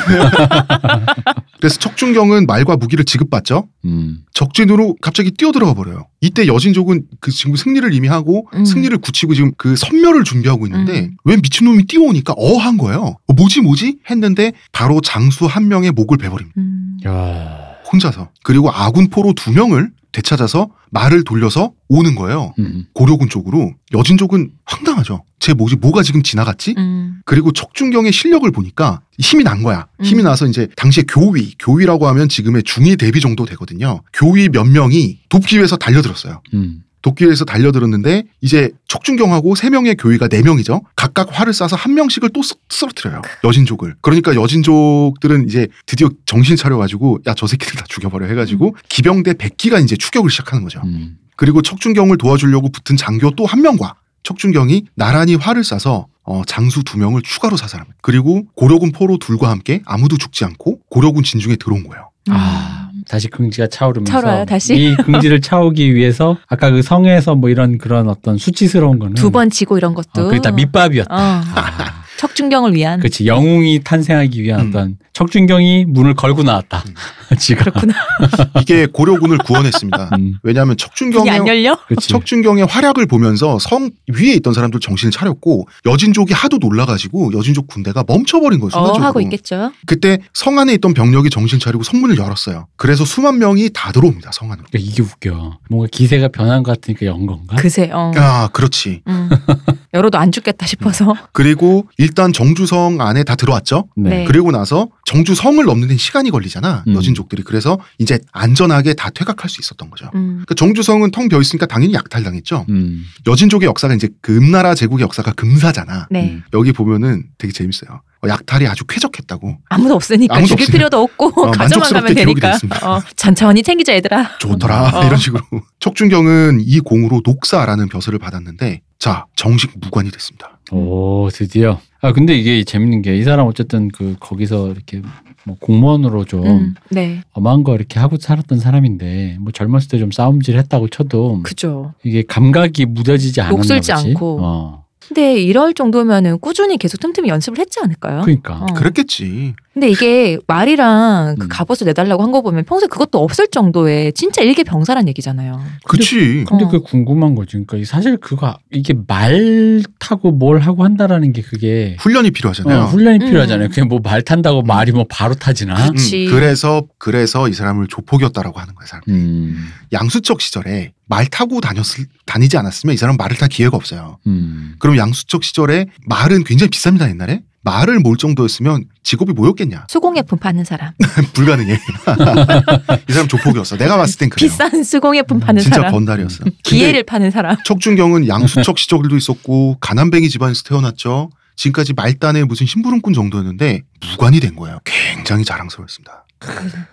[1.60, 3.68] 그래서 척준경은 말과 무기를 지급받죠.
[3.86, 4.20] 음.
[4.34, 6.08] 적진으로 갑자기 뛰어들어가 버려요.
[6.22, 8.64] 이때 여진족은 그 지금 승리를 이미 하고 음.
[8.66, 11.18] 승리를 굳히고 지금 그 섬멸을 준비하고 있는데 음.
[11.24, 13.16] 왜 미친놈이 뛰어오니까 어 한 거예요.
[13.28, 16.60] 어, 뭐지 뭐지 했는데 바로 장수 한 명의 목을 베버립니다.
[16.60, 16.98] 음.
[17.06, 17.68] 야.
[17.92, 18.30] 혼자서.
[18.44, 22.54] 그리고 아군 포로 두 명을 되찾아서 말을 돌려서 오는 거예요.
[22.60, 22.86] 음.
[22.94, 25.24] 고려군 쪽으로 여진족은 황당하죠.
[25.40, 26.76] 제 뭐지 뭐가 지금 지나갔지?
[26.78, 27.22] 음.
[27.26, 29.88] 그리고 척준경의 실력을 보니까 힘이 난 거야.
[30.02, 30.26] 힘이 음.
[30.26, 34.02] 나서 이제 당시에 교위, 교위라고 하면 지금의 중위 대비 정도 되거든요.
[34.14, 36.42] 교위 몇 명이 돕기 위해서 달려들었어요.
[36.54, 36.84] 음.
[37.01, 40.82] 도끼에서 달려들었는데 이제 척준경하고 세 명의 교위가 네 명이죠.
[40.96, 43.22] 각각 활을 쏴서 한 명씩을 또 쓰- 쓰러뜨려요.
[43.44, 43.96] 여진족을.
[44.01, 49.96] 그러니까 여진족들은 이제 드디어 정신 차려가지고 야 저 새끼들 다 죽여버려 해가지고 기병대 100기가 이제
[49.96, 50.82] 추격을 시작하는 거죠.
[50.86, 51.18] 음.
[51.36, 56.98] 그리고 척준경을 도와주려고 붙은 장교 또 한 명과 척준경이 나란히 활을 쏴서 어, 장수 두
[56.98, 57.98] 명을 추가로 사살합니다.
[58.01, 62.10] 그리고 고려군 포로 둘과 함께 아무도 죽지 않고 고려군 진중에 들어온 거예요.
[62.30, 64.76] 아, 다시 긍지가 차오르면서 차오르요, 다시.
[64.76, 69.50] 이 긍지를 차오기 위해서 아까 그 성에서 뭐 이런 그런 어떤 수치스러운 거는 두 번
[69.50, 70.22] 지고 이런 것도.
[70.22, 71.14] 어, 그게 다 밑밥이었다.
[71.14, 71.18] 어.
[71.56, 73.00] 아, 척준경을 위한.
[73.00, 74.68] 그렇지 영웅이 탄생하기 위한 음.
[74.70, 76.84] 어떤 척준경이 문을 걸고 나왔다.
[77.40, 77.94] 지가 그렇구나.
[78.62, 80.10] 이게 고려군을 구원했습니다.
[80.18, 81.78] 음, 왜냐하면 척준경의 안 열려?
[81.88, 82.08] 그렇지.
[82.10, 88.60] 척준경의 활약을 보면서 성 위에 있던 사람들 정신을 차렸고 여진족이 하도 놀라가지고 여진족 군대가 멈춰버린
[88.60, 88.68] 거예요.
[88.68, 89.04] 어 순간적으로.
[89.06, 89.72] 하고 있겠죠.
[89.86, 92.68] 그때 성 안에 있던 병력이 정신 차리고 성문을 열었어요.
[92.76, 94.32] 그래서 수만 명이 다 들어옵니다.
[94.34, 94.68] 성 안으로.
[94.70, 95.60] 그러니까 이게 웃겨.
[95.70, 97.56] 뭔가 기세가 변한 것 같으니까 연 건가?
[97.58, 97.89] 그새.
[97.91, 98.12] 어.
[98.15, 99.02] 아 그렇지.
[99.98, 100.00] 음.
[100.00, 101.16] 열어도 안 죽겠다 싶어서.
[101.34, 103.88] 그리고 일단 정주성 안에 다 들어왔죠.
[103.96, 104.26] 네.
[104.26, 106.84] 그리고 나서 정주성을 넘는 데 시간이 걸리잖아.
[106.88, 106.94] 음.
[106.94, 107.44] 여진족들이.
[107.44, 110.10] 그래서 이제 안전하게 다 퇴각할 수 있었던 거죠.
[110.16, 110.44] 음.
[110.48, 112.66] 그 정주성은 텅 비어 있으니까 당연히 약탈당했죠.
[112.70, 113.04] 음.
[113.26, 116.08] 여진족의 역사가 이제 그 음나라 제국의 역사가 금사잖아.
[116.10, 116.32] 네.
[116.32, 116.44] 음.
[116.54, 118.02] 여기 보면은 되게 재밌어요.
[118.24, 119.58] 어, 약탈이 아주 쾌적했다고.
[119.70, 120.78] 아무도 없으니까 아무도 죽일 없으니까.
[120.78, 122.52] 필요도 없고 어, 가져만 만족스럽게 가면 되니까.
[122.54, 122.92] 됐습니다.
[122.92, 124.38] 어, 천천히 챙기자 얘들아.
[124.40, 125.04] 좋더라 어.
[125.06, 125.44] 이런 식으로.
[125.80, 130.60] 척준경은 이 공으로 녹사라는 벼슬을 받았는데 자 정식 무관이 됐습니다.
[130.72, 131.80] 오 드디어.
[132.02, 135.02] 아 근데 이게 재밌는 게 이 사람 어쨌든 그 거기서 이렇게
[135.46, 136.76] 뭐 공무원으로 좀 음.
[136.90, 137.22] 네.
[137.32, 141.94] 엄한 거 이렇게 하고 살았던 사람인데 뭐 젊었을 때 좀 싸움질 했다고 쳐도 그죠.
[142.04, 143.92] 이게 감각이 무뎌지지 않았나 보지.
[143.94, 144.40] 않고.
[144.42, 144.84] 어.
[145.08, 148.22] 근데 이럴 정도면은 꾸준히 계속 틈틈이 연습을 했지 않을까요?
[148.24, 148.58] 그러니까.
[148.60, 148.66] 어.
[148.74, 149.54] 그랬겠지.
[149.78, 151.50] 근데 이게 말이랑 그 음.
[151.50, 155.62] 갑옷을 내달라고 한 거 보면 평소에 그것도 없을 정도의 진짜 일개 병사란 얘기잖아요.
[155.86, 156.44] 그치.
[156.48, 156.68] 근데 어.
[156.68, 157.63] 그게 궁금한 거지.
[157.66, 162.80] 그러니까 사실 그거 이게 말 타고 뭘 하고 한다라는 게 그게 훈련이 필요하잖아요.
[162.82, 163.26] 어, 훈련이 음.
[163.28, 163.70] 필요하잖아요.
[163.70, 165.76] 그냥 뭐말 탄다고 말이 뭐 바로 타지나?
[165.76, 166.26] 그- 그치.
[166.26, 168.88] 음, 그래서 그래서 이 사람을 조폭이었다라고 하는 거야.
[168.88, 169.04] 사람.
[169.10, 169.68] 음.
[169.94, 174.18] 양수적 시절에 말 타고 다녔을 다니지 않았으면 이 사람 은 말을 탈 기회가 없어요.
[174.26, 174.74] 음.
[174.80, 177.44] 그럼 양수적 시절에 말은 굉장히 비쌉니다 옛날에.
[177.67, 179.88] 말을 몰 정도였으면 직업이 뭐였겠냐?
[179.89, 180.93] 수공예품 파는 사람.
[181.34, 181.73] 불가능해.
[183.10, 183.75] 이 사람 조폭이었어.
[183.77, 184.49] 내가 봤을 땐 그래요.
[184.49, 185.91] 비싼 수공예품 파는 진짜 사람.
[185.91, 186.45] 건달이었어.
[186.63, 187.58] 기회를 파는 사람.
[187.65, 191.30] 척준경은 양수척 시절도 있었고 가난뱅이 집안에서 태어났죠.
[191.58, 194.80] 지금까지 말단의 무슨 심부름꾼 정도였는데 무관이 된 거예요.
[194.86, 196.23] 굉장히 자랑스러웠습니다.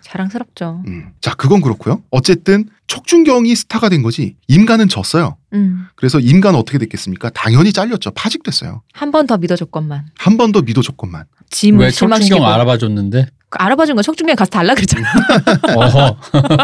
[0.00, 0.82] 자랑스럽죠.
[0.88, 1.10] 음.
[1.20, 2.02] 자, 그건 그렇고요.
[2.10, 5.37] 어쨌든 척준경이 스타가 된 거지 임간은 졌어요.
[5.53, 5.87] 음.
[5.97, 7.31] 그래서 임간 어떻게 됐겠습니까?
[7.31, 8.11] 당연히 잘렸죠.
[8.12, 8.83] 파직됐어요.
[8.92, 10.07] 한 번 더 믿어줬건만.
[10.18, 11.25] 한 번 더 믿어 줬건만.
[11.51, 12.37] 짐을 왜 실망시키고.
[12.37, 13.27] 척준경 알아봐 줬는데?
[13.49, 15.07] 그 알아봐준 건 척준경이 가서 달라 그랬잖아.
[15.77, 16.16] 어허.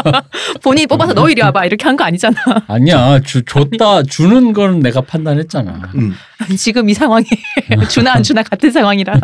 [0.61, 2.35] 본인이 뽑아서 너 이리 와봐 이렇게 한 거 아니잖아.
[2.67, 3.19] 아니야.
[3.21, 5.91] 주, 줬다 주는 거는 내가 판단했잖아.
[5.95, 6.13] 음.
[6.57, 7.25] 지금 이 상황에
[7.89, 9.19] 주나 안 주나 같은 상황이라.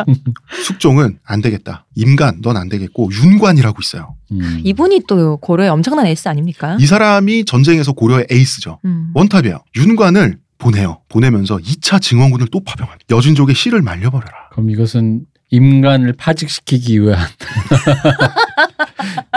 [0.64, 1.84] 숙종은 안 되겠다.
[1.94, 4.14] 임간 넌 안 되겠고 윤관이라고 있어요.
[4.32, 4.60] 음.
[4.64, 6.76] 이분이 또 고려의 엄청난 에이스 아닙니까?
[6.80, 8.80] 이 사람이 전쟁에서 고려의 에이스죠.
[8.84, 9.10] 음.
[9.14, 9.60] 원탑이에요.
[9.76, 10.98] 윤관을 보내요.
[11.08, 13.14] 보내면서 2차 증원군을 또 파병합니다.
[13.16, 14.48] 여진족의 씨를 말려버려라.
[14.50, 15.20] 그럼 이것은
[15.50, 17.18] 임간을 파직시키기 위한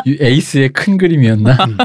[0.06, 1.54] 이 에이스의 큰 그림이었나?
[1.66, 1.78] 음.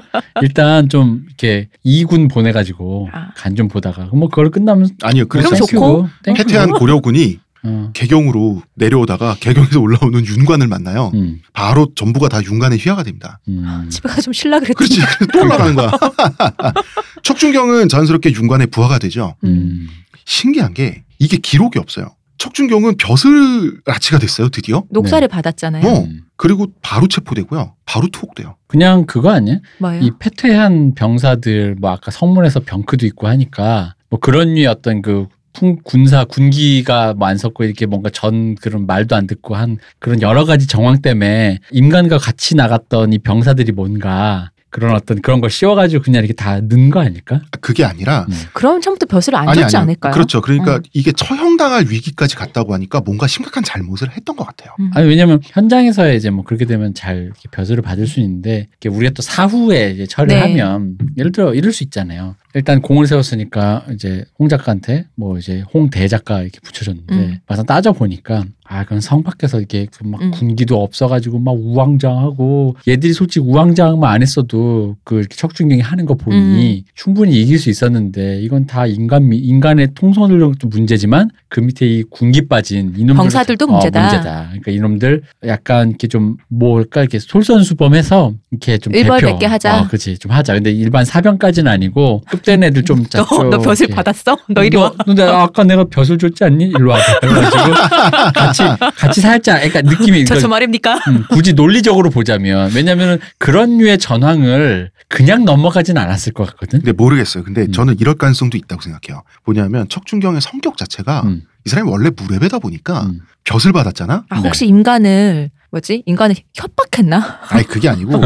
[0.42, 3.29] 일단 좀 이렇게 이군 보내가지고 아.
[3.37, 5.26] 간좀 보다가 뭐 그걸 끝나면 아니요.
[5.29, 6.09] 그래서 좋고.
[6.26, 7.90] 해태한 고려군이 어.
[7.94, 11.11] 개경으로 내려오다가 개경에서 올라오는 윤관을 만나요.
[11.14, 13.40] 음, 바로 전부가 다 윤관의 휘하가 됩니다.
[13.48, 13.88] 음.
[13.90, 15.00] 집에 가서 좀 쉴라 그랬더니 그렇지.
[15.00, 15.90] 그래서 또 올라가는 거야.
[17.22, 19.35] 척준경은 자연스럽게 윤관의 부하가 되죠.
[19.44, 19.88] 음.
[20.24, 22.14] 신기한 게 이게 기록이 없어요.
[22.38, 24.85] 척준경은 벼슬 라치가 됐어요, 드디어.
[24.90, 25.87] 녹사를 받았잖아요.
[25.87, 26.00] 어.
[26.05, 26.22] 음.
[26.37, 27.74] 그리고 바로 체포되고요.
[27.87, 28.57] 바로 투옥돼요.
[28.66, 29.59] 그냥 그거 아니야?
[29.79, 30.02] 뭐예요?
[30.02, 35.26] 이 패퇴한 병사들 뭐 아까 성문에서 병크도 있고 하니까 뭐 그런 류의 어떤 그
[35.57, 40.45] 풍 군사 군기가 뭐안 섰고 이렇게 뭔가 전 그런 말도 안 듣고 한 그런 여러
[40.45, 46.23] 가지 정황 때문에 임간과 같이 나갔던 이 병사들이 뭔가 그런 어떤 그런 걸 씌워가지고 그냥
[46.23, 47.41] 이렇게 다 넣은 거 아닐까?
[47.62, 48.35] 그게 아니라 음.
[48.53, 50.12] 그럼 처음부터 벼슬을 안 아니, 줬지 아니, 않을까요?
[50.12, 50.43] 그렇죠.
[50.43, 50.83] 그러니까 음.
[50.93, 54.75] 이게 처형당할 위기까지 갔다고 하니까 뭔가 심각한 잘못을 했던 것 같아요.
[54.79, 54.91] 음.
[54.93, 59.15] 아니 왜냐면 현장에서 이제 뭐 그렇게 되면 잘 이렇게 벼슬을 받을 수 있는데 이게 우리가
[59.15, 62.37] 또 사후에 이제 처리하면 예를 들어 이럴 수 있잖아요.
[62.53, 67.39] 일단 공을 세웠으니까 이제 홍 작가한테 뭐 이제 홍 대작가 이렇게 붙여줬는데 음.
[67.49, 70.31] 막상 따져 보니까 아 그건 성 밖에서 이게 그막 음.
[70.33, 76.85] 군기도 없어가지고 막 우왕좌왕하고 얘들이 솔직히 우왕좌왕만 안 했어도 그 이렇게 척준경이 하는 거 보니
[76.94, 82.48] 충분히 이길 수 있었는데 이건 다 인간 미- 인간의 통솔력도 문제지만 그 밑에 이 군기
[82.48, 84.00] 빠진 이놈들 병사들도 문제다.
[84.02, 84.46] 문제다.
[84.48, 89.33] 그러니까 이놈들 약간 이렇게 좀 뭘까 이렇게 솔선수범해서 이렇게 좀 일벌 대표.
[89.33, 89.81] 뵙게 하자.
[89.83, 90.55] 어, 그렇지 좀 하자.
[90.55, 93.94] 근데 일반 사병까지는 아니고 급된 애들 좀 너, 좀너 벼슬 이렇게.
[93.94, 94.37] 받았어?
[94.48, 94.92] 너 이리 와.
[94.96, 96.64] 너, 근데 아까 내가 벼슬 줬지 않니?
[96.66, 97.20] 일로 와봐.
[97.20, 97.62] 그래가지고
[98.64, 100.95] 같이 같이 살짝 그러니까 느낌이 저저 그러니까 말입니까?
[101.09, 106.81] 음, 굳이 논리적으로 보자면 왜냐면은 그런 류의 전황을 그냥 넘어가진 않았을 것 같거든.
[106.81, 107.45] 근데 모르겠어요.
[107.45, 107.73] 근데 음.
[107.73, 109.23] 저는 이럴 가능성도 있다고 생각해요.
[109.45, 113.21] 뭐냐면 척준경의 성격 자체가 음, 이 사람이 원래 무례배다 보니까 음.
[113.45, 114.25] 벼슬 받았잖아.
[114.29, 114.42] 아, 네.
[114.42, 116.03] 혹시 인간을 뭐지?
[116.07, 117.41] 인간을 협박했나?
[117.51, 118.21] 아니 그게 아니고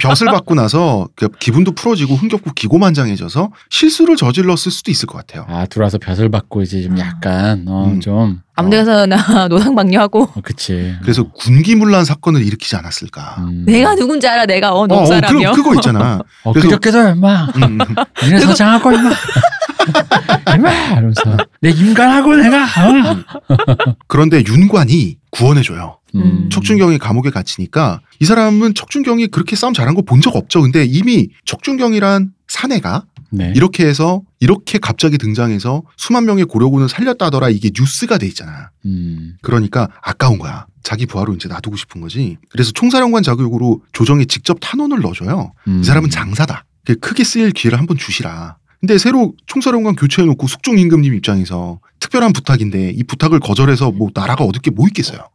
[0.00, 5.44] 벼슬 받고 나서 그 기분도 풀어지고 흥겹고 기고만장해져서 실수를 저질렀을 수도 있을 것 같아요.
[5.48, 7.00] 아 들어와서 벼슬 받고 이제 좀 아.
[7.00, 8.00] 약간 어, 음.
[8.00, 10.96] 좀 아무 어, 데서나 노상방뇨하고 어, 그치.
[11.02, 13.36] 그래서 군기문란 사건을 일으키지 않았을까.
[13.40, 13.64] 음.
[13.66, 14.46] 내가 누군지 알아?
[14.46, 15.20] 내가 어 어, 어.
[15.28, 16.20] 그, 그거 있잖아.
[16.44, 17.78] 어, 그래서- 그저께도 임마 음,
[18.24, 19.10] 니네 서장하고 임마
[20.56, 23.16] 임마 이러면서 내 인간하고 내가 어?
[24.06, 25.98] 그런데 윤관이 구원해줘요.
[26.20, 26.48] 음.
[26.50, 30.62] 척준경이 감옥에 갇히니까 이 사람은 척준경이 그렇게 싸움 잘한 거 본 적 없죠.
[30.62, 33.52] 근데 이미 척준경이란 사내가 네.
[33.56, 38.70] 이렇게 해서 이렇게 갑자기 등장해서 수만 명의 고려군을 살렸다더라 이게 뉴스가 돼 있잖아.
[38.84, 39.36] 음.
[39.40, 40.66] 그러니까 아까운 거야.
[40.82, 42.36] 자기 부하로 이제 놔두고 싶은 거지.
[42.50, 45.52] 그래서 총사령관 자격으로 조정에 직접 탄원을 넣어줘요.
[45.68, 45.80] 음.
[45.80, 46.64] 이 사람은 장사다.
[46.84, 48.56] 그 크게 쓰일 기회를 한번 주시라.
[48.80, 54.60] 근데 새로 총사령관 교체해놓고 숙종 임금님 입장에서 특별한 부탁인데 이 부탁을 거절해서 뭐 나라가 얻을
[54.60, 55.28] 게 뭐 있겠어요.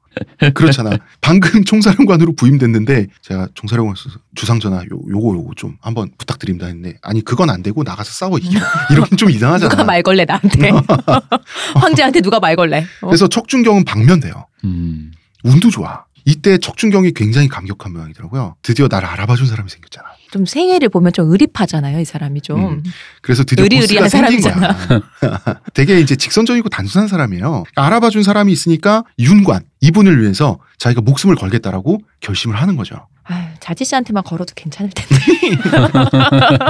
[0.55, 0.97] 그렇잖아.
[1.21, 3.95] 방금 총사령관으로 부임됐는데 제가 총사령관
[4.35, 8.37] 주상 전화 요 요거 요거 좀 한번 부탁드립니다 했는데 아니 그건 안 되고 나가서 싸워
[8.39, 8.59] 이겨.
[8.91, 9.69] 이러긴 좀 이상하잖아.
[9.69, 10.71] 누가 말 걸래 나한테?
[11.79, 12.85] 황제한테 누가 말 걸래?
[13.01, 13.07] 어.
[13.07, 14.45] 그래서 척준경은 방면돼요.
[14.63, 15.11] 음.
[15.43, 16.03] 운도 좋아.
[16.25, 18.55] 이때 척준경이 굉장히 감격한 모양이더라고요.
[18.63, 20.07] 드디어 나를 알아봐준 사람이 생겼잖아.
[20.31, 22.63] 좀 생애를 보면 좀 의립하잖아요, 이 사람이 좀.
[22.63, 22.83] 음.
[23.21, 24.09] 그래서 드디어 의리의리한
[24.41, 24.77] 거야.
[25.73, 27.63] 되게 이제 직선적이고 단순한 사람이에요.
[27.75, 33.07] 알아봐 준 사람이 있으니까 윤관 이분을 위해서 자기가 목숨을 걸겠다라고 결심을 하는 거죠.
[33.29, 35.57] 아유, 자지 씨한테만 걸어도 괜찮을 텐데.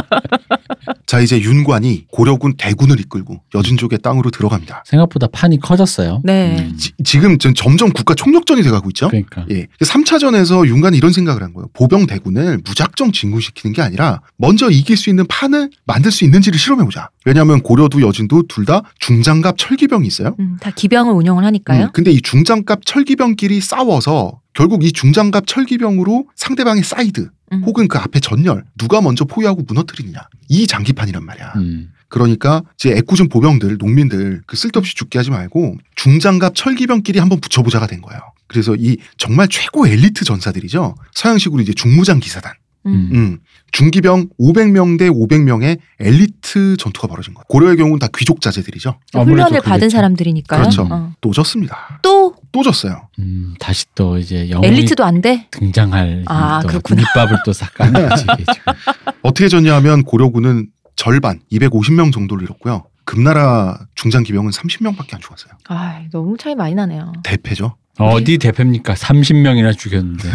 [1.05, 4.83] 자 이제 윤관이 고려군 대군을 이끌고 여진족의 땅으로 들어갑니다.
[4.85, 6.21] 생각보다 판이 커졌어요.
[6.23, 6.57] 네.
[6.59, 6.77] 음.
[6.77, 9.07] 지, 지금 전 점점 국가 총력전이 돼가고 있죠.
[9.07, 9.45] 그러니까.
[9.51, 9.67] 예.
[9.81, 11.67] 3차전에서 윤관이 이런 생각을 한 거예요.
[11.73, 17.09] 보병 대군을 무작정 진군시키는 게 아니라 먼저 이길 수 있는 판을 만들 수 있는지를 실험해보자.
[17.25, 20.35] 왜냐하면 고려도 여진도 둘 다 중장갑 철기병이 있어요.
[20.41, 21.85] 음, 다 기병을 운영을 하니까요.
[21.85, 27.63] 음, 근데 이 중장갑 철기병끼리 싸워서 결국 이 중장갑 철기병으로 상대방의 사이드 음.
[27.63, 31.53] 혹은 그 앞에 전열 누가 먼저 포위하고 무너뜨리느냐 이 장기판이란 말이야.
[31.57, 31.91] 음.
[32.09, 38.01] 그러니까 이제 애꿎은 보병들 농민들 그 쓸데없이 죽게 하지 말고 중장갑 철기병끼리 한번 붙여보자가 된
[38.01, 38.19] 거예요.
[38.47, 40.95] 그래서 이 정말 최고 엘리트 전사들이죠.
[41.13, 42.51] 서양식으로 이제 중무장 기사단.
[42.87, 43.09] 음.
[43.13, 43.37] 음,
[43.71, 47.43] 중기병 500명 대 500명의 엘리트 전투가 벌어진 거예요.
[47.49, 48.97] 고려의 경우는 다 귀족 자제들이죠.
[49.13, 49.89] 아무래도 훈련을 받은 그렇겠죠.
[49.95, 50.59] 사람들이니까요.
[50.61, 50.87] 그렇죠.
[50.89, 51.13] 어.
[51.21, 51.99] 또 졌습니다.
[52.01, 53.07] 또 또 졌어요.
[53.19, 55.47] 음, 다시 또 이제 영웅이 엘리트도 안 돼?
[55.51, 57.01] 등장할 아, 또 그렇구나.
[57.01, 58.25] 밑밥을 또싹 까는 거지.
[58.33, 58.73] 이게 지금.
[59.21, 62.85] 어떻게 졌냐 하면 고려군은 절반 250명 정도를 잃었고요.
[63.07, 65.53] 금나라 중장기병은 30명밖에 안 죽었어요.
[65.69, 67.13] 아, 너무 차이 많이 나네요.
[67.23, 67.77] 대패죠.
[67.99, 68.93] 어디 대표입니까?
[68.95, 70.29] 30명이나 죽였는데.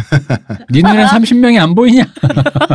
[0.70, 2.06] 니 눈엔 30명이 안 보이냐?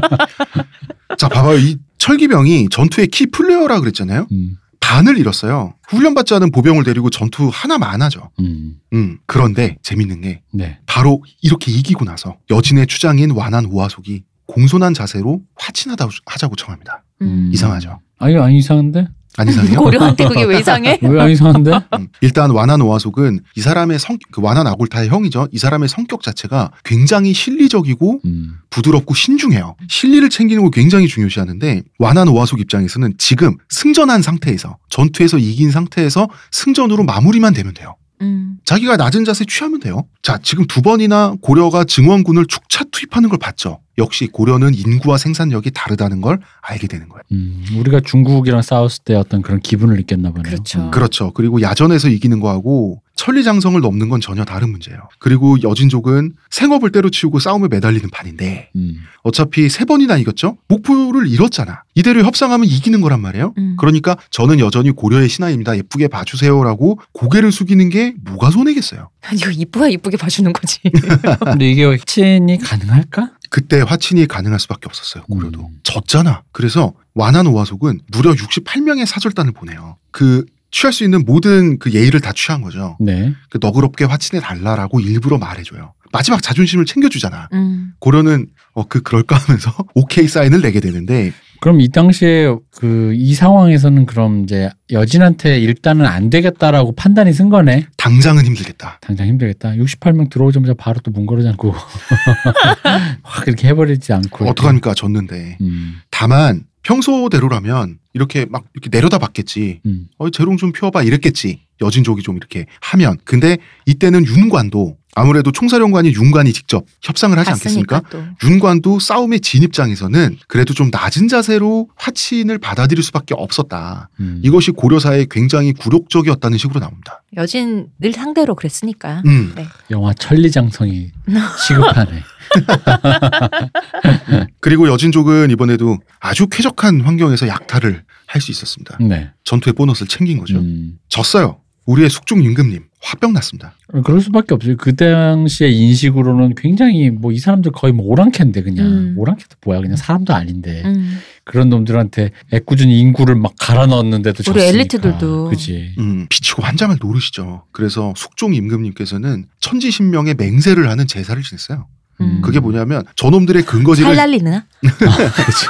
[1.17, 1.57] 자, 봐봐요.
[1.57, 4.27] 이 철기병이 전투의 키 플레이어라 그랬잖아요.
[4.31, 5.73] 음, 반을 잃었어요.
[5.89, 8.29] 훈련받지 않은 보병을 데리고 전투 하나만 하죠.
[8.39, 10.77] 음, 음, 그런데 재밌는 게 네.
[10.85, 17.03] 바로 이렇게 이기고 나서 여진의 추장인 완한 오화속이 공손한 자세로 화친하다 하자고 청합니다.
[17.23, 17.49] 음.
[17.51, 17.99] 이상하죠?
[18.19, 19.07] 아니, 안 이상한데?
[19.37, 19.79] 안 이상해요?
[19.79, 20.97] 고려한테 그게 왜 이상해?
[21.01, 21.71] 왜 안 이상한데?
[21.97, 25.47] 음, 일단 완한 오화속은 이 사람의 성, 그 완한 아골타의 형이죠.
[25.51, 29.75] 이 사람의 성격 자체가 굉장히 실리적이고 음, 부드럽고 신중해요.
[29.87, 37.03] 실리를 챙기는 걸 굉장히 중요시하는데 완한 오화속 입장에서는 지금 승전한 상태에서 전투에서 이긴 상태에서 승전으로
[37.03, 37.95] 마무리만 되면 돼요.
[38.21, 38.57] 음.
[38.65, 40.05] 자기가 낮은 자세 취하면 돼요.
[40.23, 43.79] 자, 지금 두 번이나 고려가 증원군을 축차 투입하는 걸 봤죠.
[43.97, 47.23] 역시 고려는 인구와 생산력이 다르다는 걸 알게 되는 거예요.
[47.31, 50.43] 음, 우리가 중국이랑 싸웠을 때 어떤 그런 기분을 느꼈나 보네요.
[50.43, 50.79] 그렇죠.
[50.81, 50.91] 음.
[50.91, 51.31] 그렇죠.
[51.31, 54.99] 그리고 야전에서 이기는 거하고 천리장성을 넘는 건 전혀 다른 문제예요.
[55.17, 58.97] 그리고 여진족은 생업을 때려치우고 싸움에 매달리는 판인데 음.
[59.23, 60.57] 어차피 세 번이나 이겼죠?
[60.67, 61.81] 목표를 잃었잖아.
[61.95, 63.53] 이대로 협상하면 이기는 거란 말이에요.
[63.57, 63.75] 음.
[63.79, 65.75] 그러니까 저는 여전히 고려의 신하입니다.
[65.77, 69.09] 예쁘게 봐주세요라고 고개를 숙이는 게 뭐가 손해겠어요.
[69.33, 70.79] 이거 이쁘야 이쁘게 봐주는 거지.
[71.43, 73.31] 근데 이게 확신이 가능할까?
[73.49, 75.23] 그때 화친이 가능할 수밖에 없었어요.
[75.25, 75.79] 고려도 음.
[75.83, 76.43] 졌잖아.
[76.51, 79.97] 그래서 완한 오화속은 무려 68명의 사절단을 보내요.
[80.11, 82.97] 그 취할 수 있는 모든 그 예의를 다 취한 거죠.
[82.99, 83.33] 네.
[83.49, 85.93] 그 너그럽게 화친해 달라라고 일부러 말해줘요.
[86.11, 87.49] 마지막 자존심을 챙겨주잖아.
[87.53, 87.93] 음.
[87.99, 94.05] 고려는 어 그 그럴까 하면서 오케이 사인을 내게 되는데 그럼 이 당시에 그 이 상황에서는
[94.05, 97.87] 그럼 이제 여진한테 일단은 안 되겠다라고 판단이 쓴 거네.
[97.97, 98.99] 당장은 힘들겠다.
[99.01, 99.71] 당장 힘들겠다.
[99.73, 101.73] 68명 들어오자마자 바로 또 문 걸어지 않고
[103.23, 104.45] 확 이렇게 해버리지 않고.
[104.49, 105.57] 어떡합니까 졌는데.
[105.61, 109.81] 음, 다만 평소대로라면 이렇게 막 이렇게 내려다 봤겠지.
[109.85, 110.07] 음.
[110.17, 111.61] 어 재롱 좀 피워봐 이랬겠지.
[111.81, 113.17] 여진족이 좀 이렇게 하면.
[113.23, 118.01] 근데 이때는 윤관도 아무래도 총사령관이 윤관이 직접 협상을 하지 않겠습니까?
[118.11, 118.23] 또.
[118.43, 124.09] 윤관도 싸움의 진 입장에서는 그래도 좀 낮은 자세로 화친을 받아들일 수밖에 없었다.
[124.19, 124.39] 음.
[124.43, 127.23] 이것이 고려사에 굉장히 굴욕적이었다는 식으로 나옵니다.
[127.35, 129.23] 여진 늘 상대로 그랬으니까.
[129.25, 129.53] 음.
[129.55, 129.65] 네.
[129.89, 131.11] 영화 천리장성이
[131.67, 132.23] 시급하네.
[134.61, 138.97] 그리고 여진족은 이번에도 아주 쾌적한 환경에서 약탈을 할 수 있었습니다.
[138.99, 139.31] 네.
[139.45, 140.59] 전투의 보너스를 챙긴 거죠.
[140.59, 140.99] 음.
[141.09, 141.59] 졌어요.
[141.87, 143.73] 우리의 숙종 임금님 화병 났습니다.
[144.03, 144.75] 그럴 수밖에 없어요.
[144.77, 149.13] 그 당시의 인식으로는 굉장히 뭐 이 사람들 거의 뭐 오랑캐인데 그냥 음.
[149.17, 151.19] 오랑캐도 뭐야 그냥 사람도 아닌데 음.
[151.45, 154.65] 그런 놈들한테 애꿎은 인구를 막 갈아 넣었는데도 우리 졌으니까.
[154.65, 155.49] 엘리트들도.
[155.49, 155.95] 그지.
[155.97, 157.63] 음, 비치고 환장을 노르시죠.
[157.71, 161.87] 그래서 숙종 임금님께서는 천지신명의 맹세를 하는 제사를 지냈어요.
[162.21, 162.41] 음.
[162.41, 164.65] 그게 뭐냐면 저놈들의 살 근거지를 날리나?
[164.81, 165.67] 그치.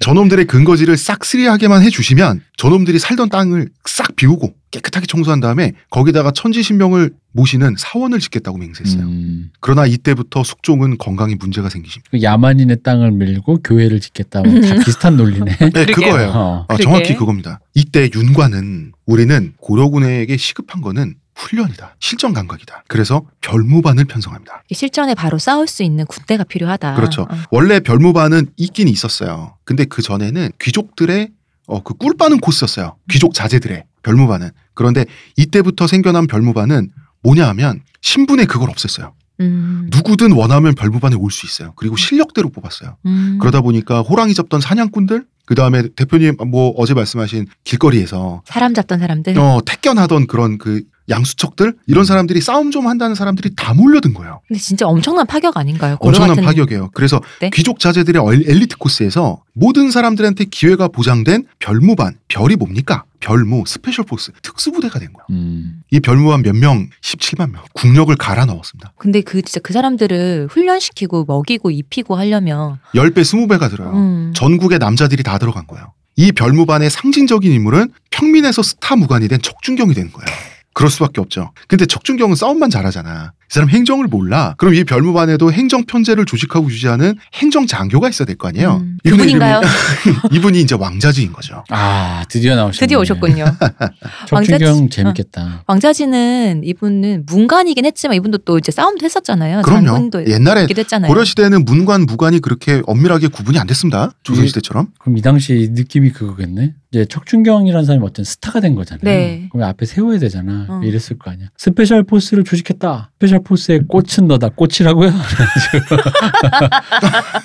[0.00, 7.76] 저놈들의 근거지를 싹쓸이하게만 해주시면 저놈들이 살던 땅을 싹 비우고 깨끗하게 청소한 다음에 거기다가 천지신명을 모시는
[7.78, 9.02] 사원을 짓겠다고 맹세했어요.
[9.02, 9.50] 음.
[9.60, 12.08] 그러나 이때부터 숙종은 건강에 문제가 생기십니다.
[12.10, 14.42] 그 야만인의 땅을 밀고 교회를 짓겠다.
[14.42, 15.56] 뭐다 비슷한 논리네.
[15.72, 15.86] 네.
[15.86, 16.30] 그거예요.
[16.30, 16.66] 어.
[16.68, 16.76] 아.
[16.78, 17.60] 정확히 그겁니다.
[17.74, 21.96] 이때 윤관은 우리는 고려군에게 시급한 거는 훈련이다.
[21.98, 22.84] 실전 감각이다.
[22.88, 24.62] 그래서 별무반을 편성합니다.
[24.72, 26.94] 실전에 바로 싸울 수 있는 군대가 필요하다.
[26.94, 27.22] 그렇죠.
[27.22, 27.28] 어.
[27.50, 29.56] 원래 별무반은 있긴 있었어요.
[29.64, 31.30] 근데 그 전에는 귀족들의
[31.68, 32.96] 어, 그 꿀빠는 코스였어요.
[33.10, 34.50] 귀족 자제들의 별무반은.
[34.74, 35.04] 그런데
[35.36, 36.90] 이때부터 생겨난 별무반은
[37.22, 39.12] 뭐냐 하면 신분에 그걸 없앴어요.
[39.40, 39.88] 음.
[39.90, 41.72] 누구든 원하면 별무반에 올 수 있어요.
[41.76, 42.96] 그리고 실력대로 뽑았어요.
[43.06, 43.38] 음.
[43.40, 49.38] 그러다 보니까 호랑이 잡던 사냥꾼들, 그 다음에 대표님 뭐 어제 말씀하신 길거리에서 사람 잡던 사람들.
[49.38, 54.40] 어, 택견하던 그런 그 양수척들 이런 사람들이 싸움 좀 한다는 사람들이 다 몰려든 거예요.
[54.48, 55.96] 근데 진짜 엄청난 파격 아닌가요?
[56.00, 56.90] 엄청난 파격이에요.
[56.94, 57.50] 그래서 네?
[57.52, 63.04] 귀족 자제들의 얼- 엘리트 코스에서 모든 사람들한테 기회가 보장된 별무반, 별이 뭡니까?
[63.20, 65.26] 별무, special force, 특수부대가 된 거예요.
[65.30, 65.82] 음.
[65.92, 66.88] 이 별무반 몇 명?
[67.02, 67.62] 17만 명.
[67.72, 68.94] 국력을 갈아 넣었습니다.
[68.98, 73.90] 근데 그 진짜 그 사람들을 훈련시키고 먹이고 입히고 하려면 10배, 20배가 들어요.
[73.92, 74.32] 음.
[74.34, 75.92] 전국의 남자들이 다 들어간 거예요.
[76.16, 80.26] 이 별무반의 상징적인 인물은 평민에서 스타 무관이 된 척준경이 되는 거예요.
[80.74, 81.52] 그럴 수밖에 없죠.
[81.68, 83.32] 근데 척준경은 싸움만 잘하잖아.
[83.52, 84.54] 이 사람 행정을 몰라.
[84.56, 88.78] 그럼 이 별무반에도 행정 편제를 조직하고 유지하는 행정 장교가 있어야 될 거 아니에요.
[88.82, 88.96] 음.
[89.04, 89.60] 그분인가요?
[90.32, 91.62] 이분이 이제 왕자지인 거죠.
[91.68, 92.78] 아 드디어 나오셨네.
[92.80, 93.44] 드디어 오셨군요.
[94.26, 95.64] 척준경 재밌겠다.
[95.66, 99.60] 왕자지는 이분은 문관이긴 했지만 이분도 또 이제 싸움도 했었잖아요.
[99.62, 100.10] 그럼요.
[100.28, 100.66] 옛날에.
[101.06, 104.12] 고려 시대에는 문관 무관이 그렇게 엄밀하게 구분이 안 됐습니다.
[104.22, 104.48] 조선 예.
[104.48, 104.88] 시대처럼.
[104.98, 106.72] 그럼 이 당시 느낌이 그거겠네.
[106.90, 109.02] 이제 척준경이라는 사람이 어떤 스타가 된 거잖아요.
[109.04, 109.48] 네.
[109.50, 110.66] 그럼 앞에 세워야 되잖아.
[110.68, 110.80] 어.
[110.84, 111.48] 이랬을 거 아니야.
[111.56, 113.10] special force를 조직했다.
[113.14, 114.50] special force의 꽃은 너다.
[114.50, 115.12] 꽃이라고요?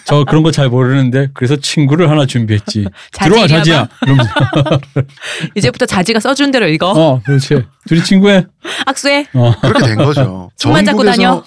[0.06, 2.86] 저 그런 거 잘 모르는데 그래서 친구를 하나 준비했지.
[3.12, 3.88] 들어와 자지야
[5.56, 6.92] 이제부터 자지가 써준 대로 읽어.
[6.92, 7.64] 어 그렇지.
[7.88, 8.46] 둘이 친구해.
[8.86, 9.28] 악수해.
[9.34, 9.54] 어.
[9.62, 10.52] 그렇게 된 거죠.
[10.58, 11.44] 손만 잡고 다녀.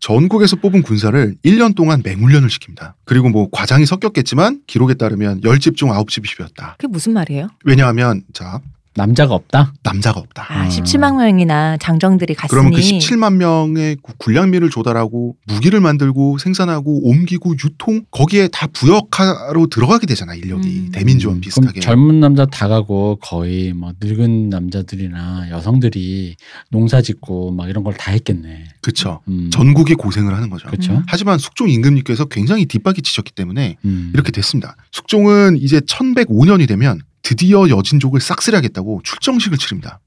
[0.00, 2.94] 전국에서 뽑은 군사를 1년 동안 맹훈련을 시킵니다.
[3.04, 6.76] 그리고 뭐 과장이 섞였겠지만 기록에 따르면 10집 중 9집이 비었다.
[6.78, 7.48] 그게 무슨 말이에요?
[7.64, 8.60] 왜냐하면 자
[8.96, 9.74] 남자가 없다.
[9.82, 10.46] 남자가 없다.
[10.48, 10.68] 아, 음.
[10.68, 17.54] 17만 명이나 장정들이 갔으니 그러면 그 17만 명의 그 군량미를 조달하고 무기를 만들고 생산하고 옮기고
[17.64, 20.88] 유통 거기에 다 부역하러 들어가게 되잖아 인력이 음.
[20.92, 21.80] 대민 지원 음, 비슷하게.
[21.80, 26.36] 그럼 젊은 남자 다 가고 거의 뭐 늙은 남자들이나 여성들이
[26.70, 28.64] 농사짓고 막 이런 걸 다 했겠네.
[28.82, 29.20] 그렇죠.
[29.28, 29.48] 음.
[29.50, 30.66] 전국이 고생을 하는 거죠.
[30.68, 30.92] 그렇죠.
[30.92, 31.02] 음.
[31.06, 34.10] 하지만 숙종 임금님께서 굉장히 뒷박이 치셨기 때문에 음.
[34.12, 34.76] 이렇게 됐습니다.
[34.92, 39.98] 숙종은 이제 1105년이 되면 드디어 여진족을 싹쓸이하겠다고 출정식을 치릅니다.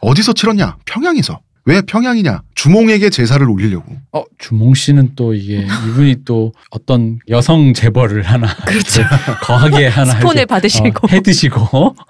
[0.00, 0.78] 어디서 치렀냐?
[0.86, 1.40] 평양에서.
[1.66, 2.42] 왜 평양이냐?
[2.54, 3.94] 주몽에게 제사를 올리려고.
[4.12, 9.02] 어 주몽 씨는 또 이게 이분이 또 어떤 여성 재벌을 하나 그렇죠.
[9.42, 10.88] 거하게 하나 스폰을 받으시고.
[10.88, 11.60] 어, 해드시고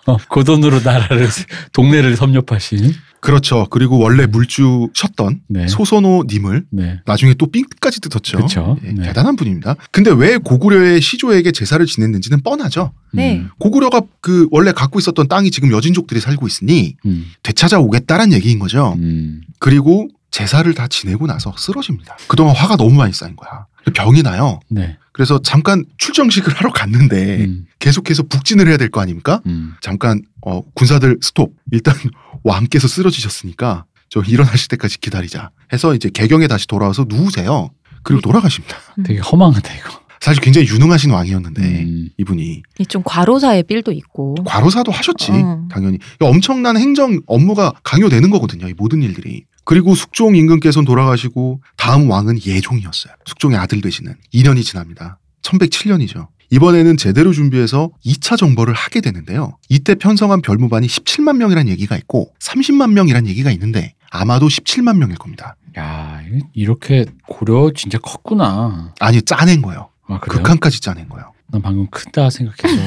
[0.07, 1.27] 어, 그 돈으로 나라를
[1.73, 3.67] 동네를 섭렵하신 그렇죠.
[3.71, 5.69] 그리고 원래 물주셨던 네.
[5.69, 7.01] 소선호님을 네.
[7.07, 8.39] 나중에 또 삥까지 뜯었죠.
[8.39, 8.77] 그쵸.
[8.85, 9.03] 예, 네.
[9.05, 9.77] 대단한 분입니다.
[9.91, 12.93] 근데 왜 고구려의 시조에게 제사를 지냈는지는 뻔하죠.
[13.13, 13.39] 네.
[13.39, 18.95] 음, 고구려가 그 원래 갖고 있었던 땅이 지금 여진족들이 살고 있으니 음, 되찾아오겠다란 얘기인 거죠.
[18.99, 19.41] 음.
[19.59, 22.17] 그리고 제사를 다 지내고 나서 쓰러집니다.
[22.29, 23.67] 그동안 화가 너무 많이 쌓인 거야.
[23.95, 24.61] 병이 나요.
[24.69, 24.99] 네.
[25.17, 29.41] 그래서 잠깐 출정식을 하러 갔는데 음, 계속해서 북진을 해야 될 거 아닙니까?
[29.47, 29.73] 음.
[29.81, 31.55] 잠깐 어, 군사들 스톱.
[31.73, 31.95] 일단
[32.45, 35.51] 왕께서 쓰러지셨으니까 저 일어나실 때까지 기다리자.
[35.73, 37.71] 해서 이제 개경에 다시 돌아와서 누우세요.
[38.03, 38.77] 그리고 돌아가십니다.
[39.05, 40.01] 되게 허망하다 이거.
[40.21, 42.09] 사실 굉장히 유능하신 왕이었는데 음.
[42.19, 44.35] 이분이 좀 과로사의 삘도 있고.
[44.45, 45.67] 과로사도 하셨지 어.
[45.71, 52.39] 당연히 엄청난 행정 업무가 강요되는 거거든요 이 모든 일들이 그리고 숙종 임금께서는 돌아가시고 다음 왕은
[52.47, 53.13] 예종이었어요.
[53.27, 55.19] 숙종의 아들 되시는 2년이 지납니다.
[55.43, 56.29] 1107년이죠.
[56.51, 59.59] 이번에는 제대로 준비해서 2차 정벌을 하게 되는데요.
[59.69, 65.57] 이때 편성한 별무반이 17만 명이라는 얘기가 있고 30만 명이라는 얘기가 있는데 아마도 17만 명일 겁니다.
[65.77, 66.23] 야
[66.55, 68.95] 이렇게 고려 진짜 컸구나.
[69.01, 69.91] 아니 짜낸 거예요.
[70.07, 70.21] 아?
[70.21, 72.83] 극한까지 짜낸 거예요 난 방금 크다 생각해서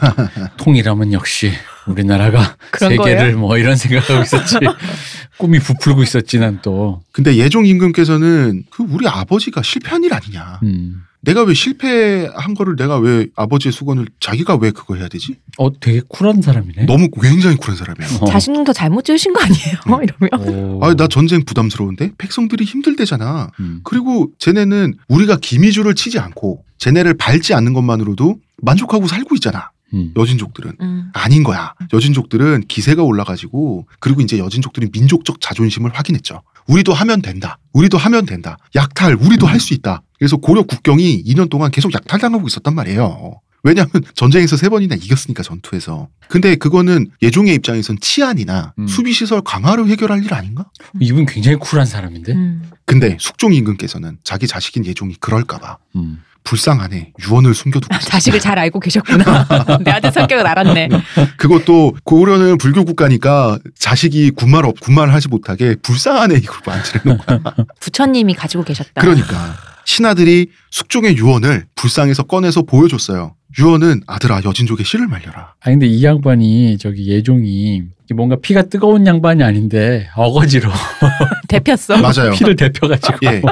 [0.56, 1.52] 통일하면 역시
[1.86, 3.38] 우리나라가 그런 세계를 거예요?
[3.38, 4.56] 뭐 이런 생각하고 있었지.
[5.38, 7.02] 꿈이 부풀고 있었지 난 또.
[7.12, 11.04] 근데 예종 임금께서는 그 우리 아버지가 실패한 일 아니냐 음.
[11.22, 15.36] 내가 왜 실패한 거를 내가 왜 아버지의 수건을 자기가 왜 그거 해야 되지?
[15.58, 16.86] 어 되게 쿨한 사람이네.
[16.86, 18.20] 너무 굉장히 쿨한 사람이에요.
[18.22, 18.64] 어.
[18.64, 19.76] 더 잘못 지으신 거 아니에요?
[20.02, 20.48] 이러면.
[20.80, 20.84] 오.
[20.84, 23.50] 아, 나 전쟁 부담스러운데 백성들이 힘들대잖아.
[23.60, 23.80] 음.
[23.84, 29.70] 그리고 쟤네는 우리가 기미줄을 치지 않고 쟤네를 밟지 않는 것만으로도 만족하고 살고 있잖아.
[29.92, 30.12] 음.
[30.16, 31.10] 여진족들은 음.
[31.12, 31.74] 아닌 거야.
[31.92, 36.42] 여진족들은 기세가 올라가지고 그리고 이제 여진족들이 민족적 자존심을 확인했죠.
[36.68, 37.58] 우리도 하면 된다.
[37.72, 38.56] 우리도 하면 된다.
[38.74, 40.02] 약탈 우리도 할수 있다.
[40.18, 43.40] 그래서 고려 국경이 2년 동안 계속 약탈당하고 있었단 말이에요.
[43.62, 46.08] 왜냐하면 전쟁에서 세 번이나 이겼으니까 전투에서.
[46.28, 48.86] 근데 그거는 예종의 입장에선 치안이나 음.
[48.86, 50.64] 수비 시설 강화를 해결할 일 아닌가?
[50.98, 52.32] 이분 굉장히 쿨한 사람인데.
[52.32, 52.70] 음.
[52.86, 56.22] 근데 숙종 임금께서는 자기 자식인 예종이 그럴까봐 음.
[56.44, 58.10] 불쌍하네 유언을 숨겨두고 있었어요.
[58.10, 59.78] 자식을 잘 알고 계셨구나.
[59.84, 60.88] 내 아들 성격을 알았네.
[61.36, 67.40] 그것도 고려는 불교 국가니까 자식이 군말 없 군말 하지 못하게 불쌍하네 이걸 만지는 거야.
[67.80, 69.00] 부처님이 가지고 계셨다.
[69.00, 73.34] 그러니까 신하들이 숙종의 유언을 불쌍해서 꺼내서 보여줬어요.
[73.58, 75.54] 유언은 아들아 여진족의 씨를 말려라.
[75.60, 77.82] 아 근데 이 양반이 저기 예종이
[78.14, 80.70] 뭔가 피가 뜨거운 양반이 아닌데 어거지로
[81.50, 81.98] 대폈어.
[82.00, 82.32] 맞아요.
[82.32, 83.18] 피를 대표가지고.
[83.24, 83.42] 예.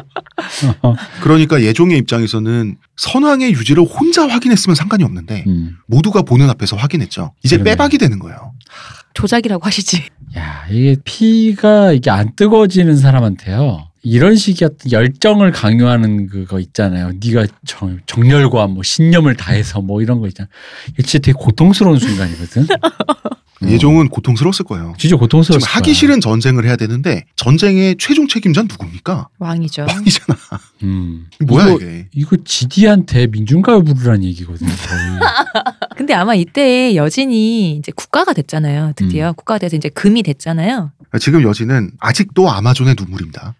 [1.20, 5.76] 그러니까 예종의 입장에서는 선왕의 유지를 혼자 확인했으면 상관이 없는데 음.
[5.86, 7.32] 모두가 보는 앞에서 확인했죠.
[7.42, 7.70] 이제 그러네.
[7.72, 8.52] 빼박이 되는 거예요.
[9.14, 10.04] 조작이라고 하시지.
[10.36, 13.88] 야 이게 피가 이게 안 뜨거워지는 사람한테요.
[14.02, 17.12] 이런 식의 어떤 열정을 강요하는 그거 있잖아요.
[17.20, 20.48] 네가 정, 정열과 뭐 신념을 다해서 뭐 이런 거 있잖아.
[20.90, 22.66] 이게 진짜 되게 고통스러운 순간이거든.
[23.62, 23.68] 어.
[23.68, 24.94] 예종은 고통스러웠을 거예요.
[24.98, 25.94] 진짜 고통스러웠을 지금 하기.
[25.94, 29.28] 싫은 전쟁을 해야 되는데 전쟁의 최종 책임자는 누굽니까?
[29.38, 29.86] 왕이죠.
[29.88, 30.38] 왕이잖아.
[30.84, 31.26] 음.
[31.44, 32.08] 뭐야 이거, 이게?
[32.12, 34.70] 이거 지디한테 민중가요 부르라는 얘기거든요.
[35.96, 38.92] 근데 아마 이때 여진이 이제 국가가 됐잖아요.
[38.94, 40.92] 드디어 국가가 돼서 이제 금이 됐잖아요.
[41.20, 43.54] 지금 여진은 아직도 아마존의 눈물입니다.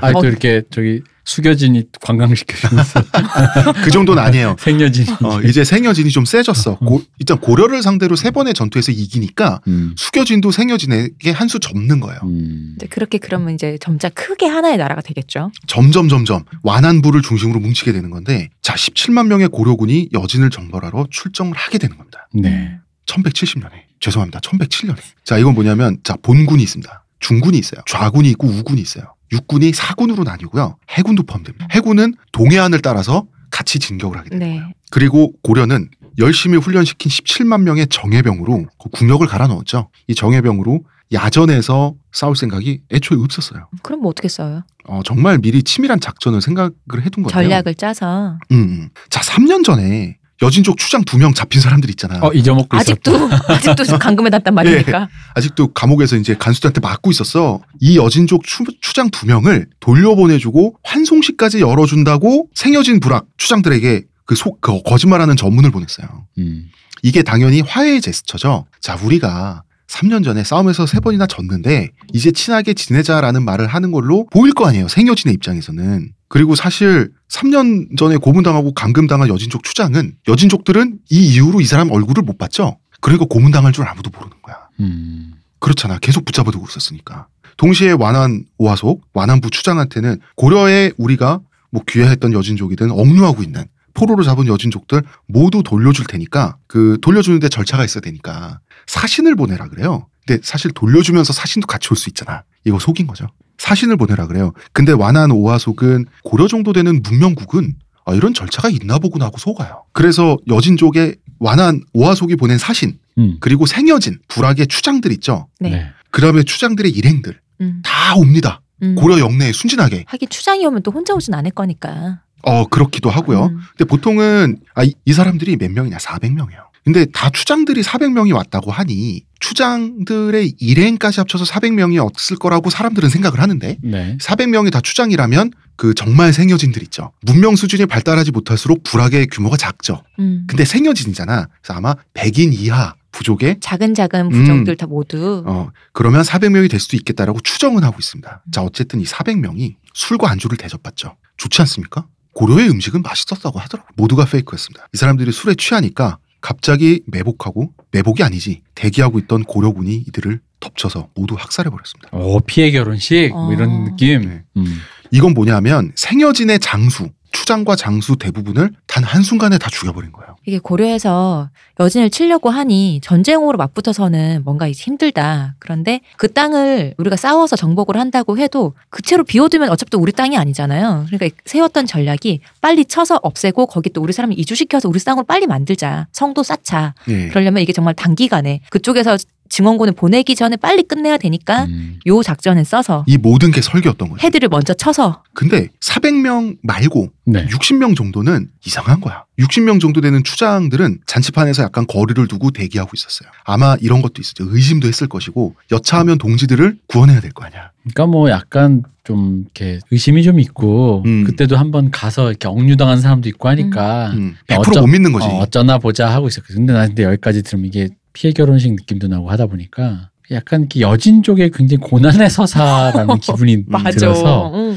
[0.00, 0.24] 아또 어.
[0.24, 3.02] 이렇게 저기 숙여진이 관광시켜주면서
[3.84, 4.56] 그 정도는 아니에요.
[4.60, 5.06] 생여진.
[5.22, 6.78] 어, 이제 생여진이 좀 세졌어.
[6.78, 9.94] 고, 일단 고려를 상대로 세 번의 전투에서 이기니까 음.
[9.96, 12.18] 숙여진도 생여진에게 한 수 접는 거예요.
[12.24, 12.72] 음.
[12.76, 15.52] 이제 그렇게 그러면 이제 점차 크게 하나의 나라가 되겠죠.
[15.66, 21.76] 점점 점점 완안부를 중심으로 뭉치게 되는 건데 자 17만 명의 고려군이 여진을 정벌하러 출정을 하게
[21.76, 22.26] 되는 겁니다.
[22.32, 22.78] 네.
[23.04, 24.40] 1170년에 죄송합니다.
[24.40, 27.04] 1107년에 자 이건 뭐냐면 자 본군이 있습니다.
[27.20, 27.82] 중군이 있어요.
[27.86, 29.14] 좌군이 있고 우군이 있어요.
[29.32, 30.76] 육군이 사군으로 나뉘고요.
[30.90, 31.66] 해군도 포함됩니다.
[31.72, 34.66] 해군은 동해안을 따라서 같이 진격을 하게 됩니다.
[34.66, 34.74] 네.
[34.90, 39.88] 그리고 고려는 열심히 훈련시킨 17만 명의 정예병으로 그 국력을 갈아 넣었죠.
[40.08, 40.80] 이 정예병으로
[41.12, 43.68] 야전에서 싸울 생각이 애초에 없었어요.
[43.82, 44.62] 그럼 뭐 어떻게 써요?
[44.84, 47.30] 어, 정말 미리 치밀한 작전을 생각을 해둔 거예요.
[47.30, 48.88] 전략을 짜서 음, 음.
[49.10, 52.18] 자, 3년 전에 여진족 추장 두 명 잡힌 사람들 있잖아.
[52.20, 53.12] 어 잊어먹고 아직도
[53.48, 55.08] 아직도 감금해 놨단 말이니까.
[55.34, 57.60] 아직도 감옥에서 이제 간수들한테 맞고 있었어.
[57.80, 64.82] 이 여진족 추, 추장 두 명을 돌려보내주고 환송식까지 열어준다고 생여진 부락 추장들에게 그 속, 그
[64.82, 66.26] 거짓말하는 전문을 보냈어요.
[66.38, 66.68] 음.
[67.02, 68.66] 이게 당연히 화해의 제스처죠.
[68.80, 69.62] 자, 우리가
[69.92, 74.88] 3년 전에 싸움에서 세 번이나 졌는데 이제 친하게 지내자라는 말을 하는 걸로 보일 거 아니에요.
[74.88, 76.12] 생여진의 입장에서는.
[76.28, 82.38] 그리고 사실 3년 전에 고문당하고 감금당한 여진족 추장은 여진족들은 이 이후로 이 사람 얼굴을 못
[82.38, 82.78] 봤죠.
[83.02, 84.56] 그러니까 고문당할 줄 아무도 모르는 거야.
[84.80, 85.34] 음.
[85.58, 85.98] 그렇잖아.
[85.98, 87.26] 계속 붙잡아두고 있었으니까.
[87.58, 91.40] 동시에 완안 오화속, 완안부 추장한테는 고려에 우리가
[91.70, 93.64] 뭐 귀화했던 여진족이든 억류하고 있는
[93.94, 100.08] 포로로 잡은 여진족들 모두 돌려줄 테니까 그 돌려주는데 절차가 있어야 되니까 사신을 보내라 그래요.
[100.26, 102.44] 근데 사실 돌려주면서 사신도 같이 올 수 있잖아.
[102.64, 103.26] 이거 속인 거죠.
[103.58, 104.52] 사신을 보내라 그래요.
[104.72, 107.74] 근데 완안 오화속은 고려 정도 되는 문명국은
[108.04, 109.84] 아, 이런 절차가 있나 보구나 하고 속아요.
[109.92, 113.36] 그래서 여진족의 완안 오화속이 보낸 사신 음.
[113.40, 115.48] 그리고 생여진 불악의 추장들 있죠.
[115.60, 115.90] 네.
[116.10, 117.82] 그다음에 추장들의 일행들 음.
[117.84, 118.60] 다 옵니다.
[118.82, 118.96] 음.
[118.96, 120.04] 고려 영내에 순진하게.
[120.08, 122.22] 하긴 추장이 오면 또 혼자 오진 않을 거니까.
[122.42, 123.46] 어 그렇기도 하고요.
[123.46, 123.58] 음.
[123.76, 126.72] 근데 보통은 아, 이, 이 사람들이 몇 명이냐 400명이에요.
[126.84, 133.78] 근데 다 추장들이 400명이 왔다고 하니 추장들의 일행까지 합쳐서 400명이 없을 거라고 사람들은 생각을 하는데
[133.82, 134.16] 네.
[134.20, 137.12] 400명이 다 추장이라면 그 정말 생여진들 있죠.
[137.22, 140.02] 문명 수준이 발달하지 못할수록 불악의 규모가 작죠.
[140.18, 140.44] 음.
[140.48, 141.48] 근데 생여진이잖아.
[141.60, 146.96] 그래서 아마 100인 이하 부족의 작은 작은 부족들 다 모두 어 그러면 400명이 될 수도
[146.96, 148.42] 있겠다라고 추정은 하고 있습니다.
[148.50, 151.16] 자 어쨌든 이 400명이 술과 안주를 대접받죠.
[151.36, 152.06] 좋지 않습니까?
[152.32, 153.88] 고려의 음식은 맛있었다고 하더라고.
[153.96, 154.88] 모두가 페이크였습니다.
[154.92, 161.70] 이 사람들이 술에 취하니까 갑자기 매복하고 매복이 아니지 대기하고 있던 고려군이 이들을 덮쳐서 모두 학살해
[161.70, 162.08] 버렸습니다.
[162.12, 163.84] 오 피해 결혼식 뭐 이런 어.
[163.90, 164.22] 느낌.
[164.22, 164.42] 네.
[164.56, 164.80] 음.
[165.10, 167.10] 이건 뭐냐면 생여진의 장수
[167.42, 170.36] 추장과 장수 대부분을 단 한순간에 다 죽여버린 거예요.
[170.46, 175.56] 이게 고려에서 여진을 치려고 하니 전쟁으로 맞붙어서는 뭔가 힘들다.
[175.58, 180.36] 그런데 그 땅을 우리가 싸워서 정복을 한다고 해도 그 채로 비워두면 어차피 또 우리 땅이
[180.36, 181.06] 아니잖아요.
[181.08, 186.06] 그러니까 세웠던 전략이 빨리 쳐서 없애고 거기 또 우리 사람을 이주시켜서 우리 땅으로 빨리 만들자.
[186.12, 186.94] 성도 쌓자.
[187.08, 187.26] 예.
[187.26, 189.18] 그러려면 이게 정말 단기간에 그쪽에서
[189.56, 191.98] 증원군을 보내기 전에 빨리 끝내야 되니까 음.
[192.06, 194.18] 요 작전을 써서 이 모든 게 설계였던 거예요.
[194.22, 197.46] 헤드를 먼저 쳐서 근데 400명 말고 네.
[197.48, 199.24] 60명 정도는 이상한 거야.
[199.38, 203.28] 60명 정도 되는 추장들은 잔치판에서 약간 거리를 두고 대기하고 있었어요.
[203.44, 204.46] 아마 이런 것도 있었죠.
[204.48, 207.72] 의심도 했을 것이고 여차하면 동지들을 구원해야 될 거 아니야.
[207.82, 211.24] 그러니까 뭐 약간 좀 이렇게 의심이 좀 있고 음.
[211.24, 215.26] 그때도 한번 가서 이렇게 억류당한 사람도 있고 하니까 음, 어, 100%못 어쩌- 믿는 거지.
[215.26, 216.56] 어, 어쩌나 보자 하고 있었거든.
[216.56, 221.50] 근데 나 근데 여기까지 들으면 이게 피해 결혼식 느낌도 나고 하다 보니까 약간 여진 쪽에
[221.52, 223.64] 굉장히 고난의 서사라는 기분이
[223.98, 224.76] 들어서 응.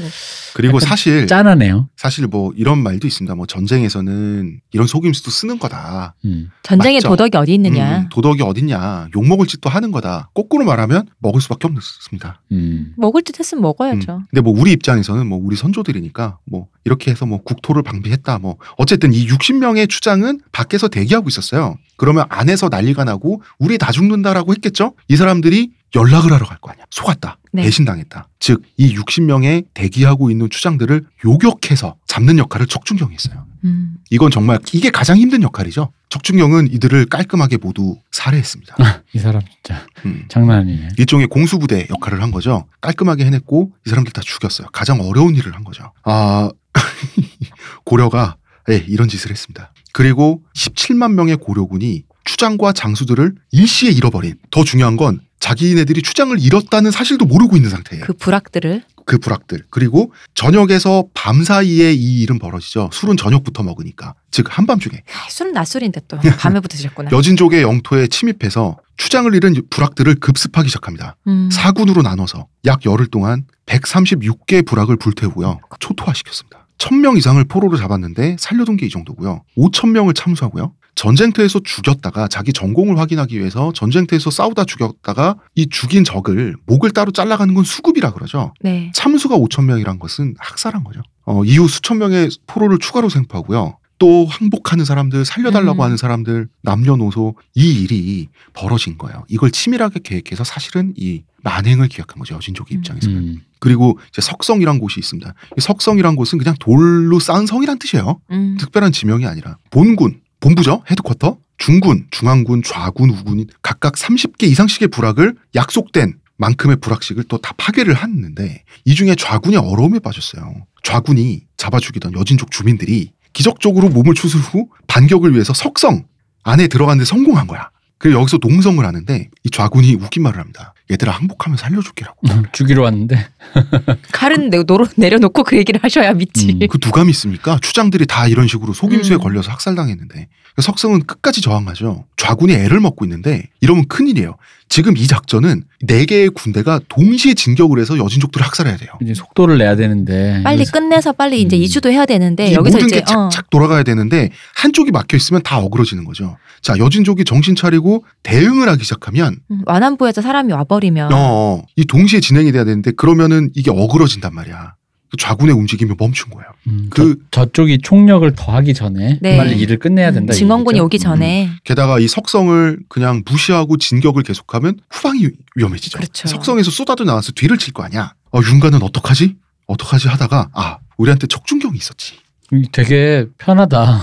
[0.56, 1.90] 그리고 사실 짠하네요.
[1.96, 3.34] 사실 뭐 이런 말도 있습니다.
[3.34, 6.14] 뭐 전쟁에서는 이런 속임수도 쓰는 거다.
[6.24, 6.48] 음.
[6.62, 7.08] 전쟁에 맞죠.
[7.08, 7.98] 도덕이 어디 있느냐.
[7.98, 9.08] 음, 도덕이 어딨냐.
[9.14, 10.30] 욕 먹을 짓도 하는 거다.
[10.32, 12.40] 거꾸로 말하면 먹을 수밖에 없습니다.
[12.52, 12.94] 음.
[12.96, 14.14] 먹을 듯 했으면 먹어야죠.
[14.14, 14.24] 음.
[14.30, 19.12] 근데 뭐 우리 입장에서는 뭐 우리 선조들이니까 뭐 이렇게 해서 뭐 국토를 방비했다 뭐 어쨌든
[19.12, 21.76] 이 60명의 추장은 밖에서 대기하고 있었어요.
[21.98, 24.94] 그러면 안에서 난리가 나고 우리 다 죽는다라고 했겠죠?
[25.08, 26.84] 이 사람들이 연락을 하러 갈 거 아니야.
[26.90, 27.38] 속았다.
[27.52, 27.62] 네.
[27.62, 28.28] 배신당했다.
[28.38, 33.46] 즉 이 60명의 대기하고 있는 추장들을 요격해서 잡는 역할을 척준경이 했어요.
[33.64, 33.96] 음.
[34.10, 35.90] 이건 정말 이게 가장 힘든 역할이죠.
[36.08, 38.76] 척준경은 이들을 깔끔하게 모두 살해했습니다.
[39.12, 40.24] 이 사람 진짜 음.
[40.28, 40.88] 장난 아니네.
[40.98, 42.66] 일종의 공수부대 역할을 한 거죠.
[42.80, 44.68] 깔끔하게 해냈고 이 사람들 다 죽였어요.
[44.72, 45.92] 가장 어려운 일을 한 거죠.
[46.04, 46.50] 아
[47.84, 48.36] 고려가
[48.70, 49.72] 예, 이런 짓을 했습니다.
[49.92, 57.24] 그리고 17만 명의 고려군이 추장과 장수들을 일시에 잃어버린 더 중요한 건 자기네들이 추장을 잃었다는 사실도
[57.24, 58.04] 모르고 있는 상태예요.
[58.04, 59.62] 그 불악들을 그 불악들.
[59.70, 62.90] 그리고 저녁에서 밤 사이에 이 일은 벌어지죠.
[62.92, 64.14] 술은 저녁부터 먹으니까.
[64.32, 67.10] 즉 한밤중에 아, 술은 낮술인데 또 밤에부터 드셨구나.
[67.16, 71.14] 여진족의 영토에 침입해서 추장을 잃은 불악들을 급습하기 시작합니다.
[71.28, 71.48] 음.
[71.52, 75.60] 사군으로 나눠서 약 열흘 동안 136개의 불악을 불태우고요.
[75.78, 76.66] 초토화시켰습니다.
[76.78, 79.42] 1000명 이상을 포로로 잡았는데 살려둔 게 이 정도고요.
[79.56, 80.72] 5000명을 참수하고요.
[80.96, 87.54] 전쟁터에서 죽였다가 자기 전공을 확인하기 위해서 전쟁터에서 싸우다 죽였다가 이 죽인 적을 목을 따로 잘라가는
[87.54, 88.52] 건 수급이라 그러죠.
[88.60, 88.90] 네.
[88.94, 91.02] 참수가 5천 명이란 것은 학살한 거죠.
[91.26, 93.78] 어, 이후 수천 명의 포로를 추가로 생포하고요.
[93.98, 95.84] 또 항복하는 사람들, 살려달라고 음.
[95.84, 99.24] 하는 사람들, 남녀노소 이 일이 벌어진 거예요.
[99.28, 102.34] 이걸 치밀하게 계획해서 사실은 이 만행을 기획한 거죠.
[102.34, 102.78] 여진족의 음.
[102.78, 103.16] 입장에서는.
[103.16, 103.40] 음.
[103.58, 105.32] 그리고 이제 석성이란 곳이 있습니다.
[105.56, 108.20] 이 석성이란 곳은 그냥 돌로 쌓은 성이란 뜻이에요.
[108.30, 108.56] 음.
[108.60, 110.82] 특별한 지명이 아니라 본군, 본부죠.
[110.90, 111.38] 헤드쿼터.
[111.58, 118.62] 중군, 중앙군, 좌군, 우군이 각각 30개 이상씩의 불악을 약속된 만큼의 불악식을 또 다 파괴를 했는데
[118.84, 120.66] 이 중에 좌군이 어려움에 빠졌어요.
[120.82, 126.04] 좌군이 잡아 죽이던 여진족 주민들이 기적적으로 몸을 추스르 후 반격을 위해서 석성
[126.42, 127.70] 안에 들어갔는데 성공한 거야.
[127.98, 130.74] 그리고 여기서 농성을 하는데 이 좌군이 웃긴 말을 합니다.
[130.90, 132.20] 얘들아 항복하면 살려줄게라고.
[132.52, 133.26] 죽이러 왔는데
[134.12, 136.58] 칼은 내- 노로, 내려놓고 그 얘기를 하셔야 믿지.
[136.60, 136.66] 음.
[136.68, 137.58] 그 누가 믿습니까?
[137.60, 139.20] 추장들이 다 이런 식으로 속임수에 음.
[139.20, 140.28] 걸려서 학살당했는데
[140.60, 142.04] 석성은 끝까지 저항하죠.
[142.16, 144.36] 좌군이 애를 먹고 있는데 이러면 큰일이에요.
[144.68, 148.90] 지금 이 작전은 네 개의 군대가 동시에 진격을 해서 여진족들을 학살해야 돼요.
[149.02, 151.62] 이제 속도를 내야 되는데 빨리 끝내서 빨리 이제 음.
[151.62, 156.04] 이주도 해야 되는데 여기서 모든 이제 게 착착 돌아가야 되는데 한쪽이 막혀 있으면 다 어그러지는
[156.04, 156.36] 거죠.
[156.66, 162.50] 자 여진족이 정신 차리고 대응을 하기 시작하면 음, 완안부에서 사람이 와버리면 어, 이 동시에 진행이
[162.50, 164.74] 돼야 되는데 그러면은 이게 어그러진단 말이야.
[165.08, 166.48] 그 좌군의 움직임이 멈춘 거예요.
[166.66, 169.36] 음, 그- 저, 저쪽이 총력을 더하기 전에 네.
[169.36, 170.32] 빨리 일을 끝내야 된다.
[170.32, 170.86] 증원군이 이거죠?
[170.86, 175.98] 오기 전에 게다가 이 석성을 그냥 무시하고 진격을 계속하면 후방이 위험해지죠.
[175.98, 176.26] 그렇죠.
[176.26, 178.12] 석성에서 쏟아져 나와서 뒤를 칠 거 아니야.
[178.32, 179.36] 어, 윤가는 어떡하지?
[179.68, 182.14] 어떡하지 하다가 아 우리한테 척준경이 있었지.
[182.52, 184.00] 음, 되게 편하다.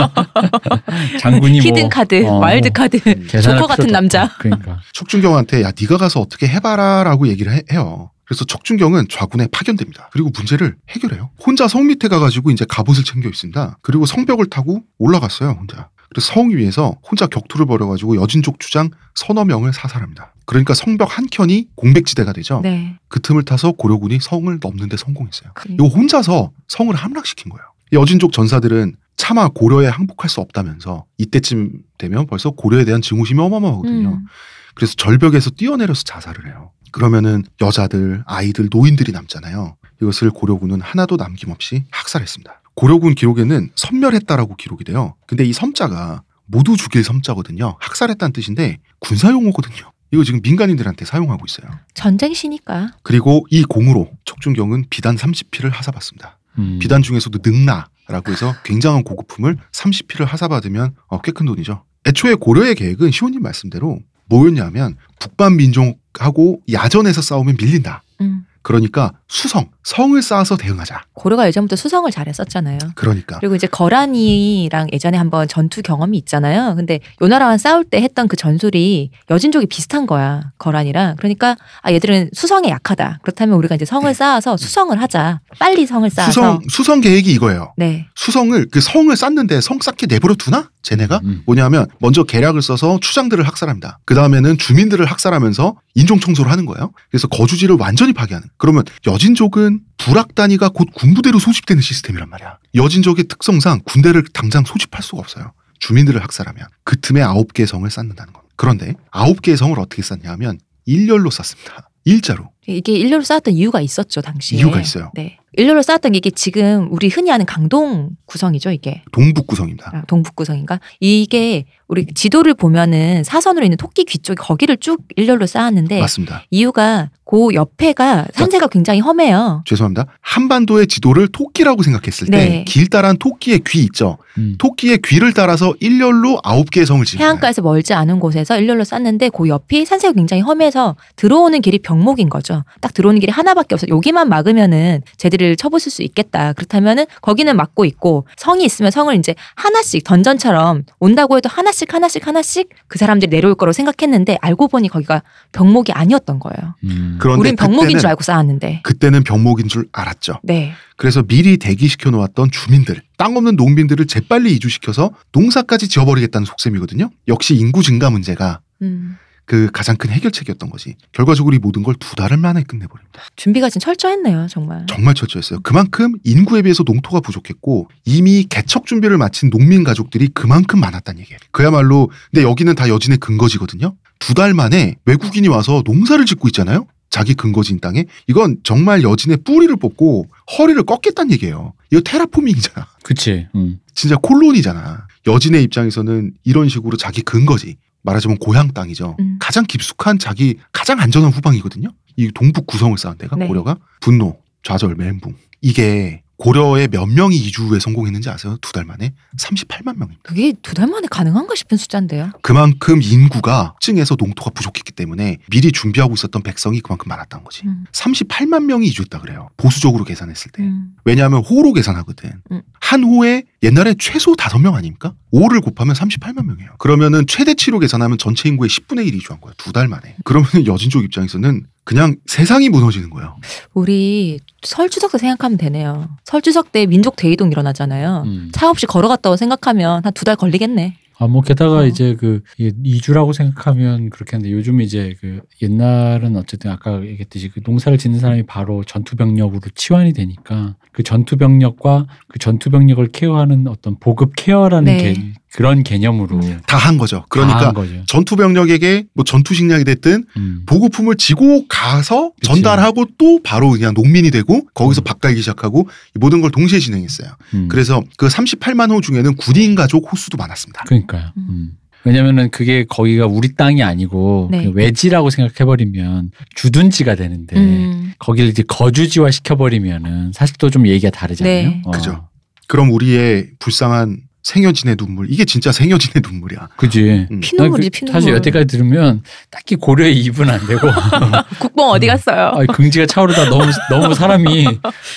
[1.20, 2.98] 장군이 hidden 뭐 카드, 어, 와일드 카드,
[3.28, 4.28] 조커 같은 남자.
[4.38, 10.10] 그러니까 척준경한테 야 네가 가서 어떻게 해봐라라고 얘기를 해, 요 그래서 척준경은 좌군에 파견됩니다.
[10.12, 11.30] 그리고 문제를 해결해요.
[11.44, 13.78] 혼자 성 밑에 가가지고 이제 갑옷을 챙겨 입습니다.
[13.82, 15.88] 그리고 성벽을 타고 올라갔어요 혼자.
[16.10, 20.32] 그래서 성 위에서 혼자 격투를 벌여가지고 여진족 주장 서너 명을 사살합니다.
[20.46, 22.60] 그러니까 성벽 한 켠이 공백지대가 되죠.
[22.62, 22.96] 네.
[23.08, 25.50] 그 틈을 타서 고려군이 성을 넘는데 성공했어요.
[25.54, 27.62] 그- 이거 혼자서 성을 함락시킨 거예요.
[27.92, 34.08] 이 여진족 전사들은 차마 고려에 항복할 수 없다면서 이때쯤 되면 벌써 고려에 대한 증오심이 어마어마하거든요.
[34.08, 34.26] 음.
[34.74, 36.70] 그래서 절벽에서 뛰어내려서 자살을 해요.
[36.92, 39.76] 그러면은 여자들, 아이들, 노인들이 남잖아요.
[40.00, 42.57] 이것을 고려군은 하나도 남김없이 학살했습니다.
[42.78, 45.16] 고려군 기록에는 섬멸했다라고 기록이 돼요.
[45.26, 47.76] 근데 이 섬자가 모두 죽일 섬자거든요.
[47.80, 49.90] 학살했다는 뜻인데 군사 용어거든요.
[50.12, 51.68] 이거 지금 민간인들한테 사용하고 있어요.
[51.94, 52.92] 전쟁 시니까.
[53.02, 56.38] 그리고 이 공으로 척준경은 비단 30피를 하사받습니다.
[56.58, 56.78] 음.
[56.80, 61.82] 비단 중에서도 능라라고 해서 굉장한 고급품을 30피를 하사받으면 어, 꽤큰 돈이죠.
[62.06, 68.04] 애초에 고려의 계획은 시호님 말씀대로 뭐였냐면 북반 민족하고 야전에서 싸우면 밀린다.
[68.20, 68.46] 음.
[68.62, 71.00] 그러니까 수성, 성을 쌓아서 대응하자.
[71.14, 72.76] 고려가 예전부터 수성을 잘했었잖아요.
[72.94, 76.74] 그러니까 그리고 이제 거란이랑 예전에 한번 전투 경험이 있잖아요.
[76.76, 80.52] 근데 요나라와 싸울 때 했던 그 전술이 여진족이 비슷한 거야.
[80.58, 81.16] 거란이랑.
[81.16, 83.20] 그러니까 아 얘들은 수성에 약하다.
[83.22, 85.40] 그렇다면 우리가 이제 성을 쌓아서 수성을 하자.
[85.58, 86.32] 빨리 성을 쌓아서.
[86.32, 87.72] 수성 수성 계획이 이거예요.
[87.78, 88.08] 네.
[88.14, 90.68] 수성을 그 성을 쌓는데 성 쌓게 내버려 두나?
[90.82, 91.42] 쟤네가 음.
[91.46, 94.00] 뭐냐면 먼저 계략을 써서 추장들을 학살합니다.
[94.04, 96.92] 그 다음에는 주민들을 학살하면서 인종 청소를 하는 거예요.
[97.10, 98.48] 그래서 거주지를 완전히 파괴하는.
[98.56, 102.58] 그러면 여진족은 불악 단위가 곧 군부대로 소집되는 시스템이란 말이야.
[102.74, 105.52] 여진족의 특성상 군대를 당장 소집할 수가 없어요.
[105.80, 108.54] 주민들을 학살하면 그 틈에 아홉 개의 성을 쌓는다는 겁니다.
[108.56, 111.90] 그런데 아홉 개의 성을 어떻게 쌓냐 하면 일렬로 쌓습니다.
[112.04, 112.50] 일자로.
[112.68, 114.58] 이게 일렬로 쌓았던 이유가 있었죠, 당시에.
[114.58, 115.10] 이유가 있어요.
[115.14, 115.38] 네.
[115.54, 119.02] 일렬로 쌓았던 게 이게 지금 우리 흔히 아는 강동 구성이죠, 이게.
[119.12, 119.90] 동북 구성입니다.
[119.94, 120.78] 아, 동북 구성인가?
[121.00, 126.42] 이게 우리 지도를 보면은 사선으로 있는 토끼 귀 쪽에 거기를 쭉 일렬로 쌓았는데 맞습니다.
[126.50, 129.62] 이유가 그 옆에가 산세가 굉장히 험해요.
[129.64, 130.04] 죄송합니다.
[130.20, 132.64] 한반도의 지도를 토끼라고 생각했을 때 네.
[132.64, 134.18] 길다란 토끼의 귀 있죠.
[134.36, 134.56] 음.
[134.58, 137.20] 토끼의 귀를 따라서 일렬로 아홉 개의 성을 지은.
[137.20, 142.57] 해안가에서 멀지 않은 곳에서 일렬로 쌓는데 그 옆이 산세가 굉장히 험해서 들어오는 길이 병목인 거죠.
[142.80, 143.86] 딱 들어오는 길이 하나밖에 없어.
[143.88, 146.52] 여기만 막으면은 쟤들을 쳐부술 수 있겠다.
[146.52, 152.68] 그렇다면은 거기는 막고 있고 성이 있으면 성을 이제 하나씩 던전처럼 온다고 해도 하나씩 하나씩 하나씩
[152.86, 156.74] 그 사람들이 내려올 거라고 생각했는데 알고 보니 거기가 병목이 아니었던 거예요.
[156.84, 157.16] 음.
[157.20, 158.80] 그런데 우린 병목인 줄 알고 쌓았는데.
[158.82, 160.40] 그때는 병목인 줄 알았죠.
[160.42, 160.72] 네.
[160.96, 167.10] 그래서 미리 대기시켜 놓았던 주민들, 땅 없는 농민들을 재빨리 이주시켜서 농사까지 지어버리겠다는 속셈이거든요.
[167.28, 169.16] 역시 인구 증가 문제가 음.
[169.48, 170.94] 그 가장 큰 해결책이었던 거지.
[171.12, 173.22] 결과적으로 이 모든 걸 두 달 만에 끝내버립니다.
[173.34, 174.84] 준비가 지금 철저했네요, 정말.
[174.86, 175.60] 정말 철저했어요.
[175.62, 181.38] 그만큼 인구에 비해서 농토가 부족했고 이미 개척 준비를 마친 농민 가족들이 그만큼 많았다는 얘기예요.
[181.50, 183.94] 그야말로 근데 여기는 다 여진의 근거지거든요.
[184.18, 186.86] 두 달 만에 외국인이 와서 농사를 짓고 있잖아요.
[187.08, 190.26] 자기 근거지인 땅에 이건 정말 여진의 뿌리를 뽑고
[190.58, 191.72] 허리를 꺾겠다는 얘기예요.
[191.90, 192.86] 이거 테라포밍이잖아.
[193.02, 193.46] 그치.
[193.54, 193.78] 음.
[193.94, 195.06] 진짜 콜론이잖아.
[195.26, 197.76] 여진의 입장에서는 이런 식으로 자기 근거지.
[198.08, 199.16] 말하자면 고향 땅이죠.
[199.20, 199.36] 음.
[199.38, 201.90] 가장 깊숙한 자기 가장 안전한 후방이거든요.
[202.16, 203.46] 이 동북 구성을 쌓은 데가 네.
[203.46, 205.34] 고려가 분노, 좌절, 멘붕.
[205.60, 208.56] 이게 고려에 몇 명이 이주에 성공했는지 아세요?
[208.60, 210.20] 두 달 만에 38만 명입니다.
[210.22, 212.30] 그게 두 달 만에 가능한가 싶은 숫자인데요.
[212.42, 217.66] 그만큼 인구가 특징에서 농토가 부족했기 때문에 미리 준비하고 있었던 백성이 그만큼 많았다는 거지.
[217.66, 217.84] 음.
[217.92, 219.48] 38만 명이 이주했다 그래요.
[219.56, 220.62] 보수적으로 계산했을 때.
[220.62, 220.94] 음.
[221.04, 222.30] 왜냐하면 호로 계산하거든.
[222.52, 222.62] 음.
[222.80, 225.14] 한 호에 옛날에 최소 5명 아닙니까?
[225.32, 226.70] 5를 곱하면 38만 명이에요.
[226.78, 229.52] 그러면은 최대치로 계산하면 전체 인구의 10분의 1이 이주한 거야.
[229.56, 230.14] 두 달 만에.
[230.24, 233.36] 그러면 여진족 입장에서는 그냥 세상이 무너지는 거예요.
[233.74, 236.08] 우리 설주석 때 생각하면 되네요.
[236.24, 238.22] 설주석 때 민족 대이동 일어나잖아요.
[238.26, 238.50] 음.
[238.52, 240.96] 차 없이 걸어갔다고 생각하면 한 두 달 걸리겠네.
[241.20, 241.86] 아, 뭐, 게다가 어.
[241.86, 247.98] 이제 그, 이주라고 생각하면 그렇게 하는데 요즘 이제 그 옛날은 어쨌든 아까 얘기했듯이 그 농사를
[247.98, 255.12] 짓는 사람이 바로 전투병력으로 치환이 되니까 그 전투병력과 그 전투병력을 케어하는 어떤 보급 케어라는 네.
[255.14, 257.18] 개, 그런 개념으로 다 한 거죠.
[257.18, 258.02] 다 그러니까 한 거죠.
[258.06, 260.62] 전투 병력에게 뭐 전투 식량이 됐든 음.
[260.66, 262.52] 보급품을 지고 가서 그치.
[262.52, 265.04] 전달하고 또 바로 그냥 농민이 되고 거기서 음.
[265.04, 267.30] 밥 갈기 시작하고 이 모든 걸 동시에 진행했어요.
[267.54, 267.68] 음.
[267.68, 270.84] 그래서 그 38만 호 중에는 군인 가족 호수도 많았습니다.
[270.84, 271.32] 그러니까요.
[271.36, 271.46] 음.
[271.48, 271.70] 음.
[272.04, 274.64] 왜냐면은 그게 거기가 우리 땅이 아니고 네.
[274.64, 278.12] 그 외지라고 생각해버리면 주둔지가 되는데 음.
[278.18, 281.68] 거기를 이제 거주지화 시켜버리면은 사실 또 좀 얘기가 다르잖아요.
[281.68, 281.82] 네.
[281.84, 281.90] 어.
[281.90, 282.28] 그죠.
[282.68, 284.18] 그럼 우리의 불쌍한
[284.48, 286.68] 생여진의 눈물 이게 진짜 생여진의 눈물이야.
[286.76, 287.26] 그지.
[287.30, 287.40] 음.
[287.40, 288.12] 피눈물이 그 피눈물.
[288.12, 290.80] 사실 여태까지 들으면 딱히 고려의 입은 안 되고
[291.60, 292.52] 국뽕 어디 갔어요?
[292.54, 294.66] 아, 긍지가 차오르다 너무 너무 사람이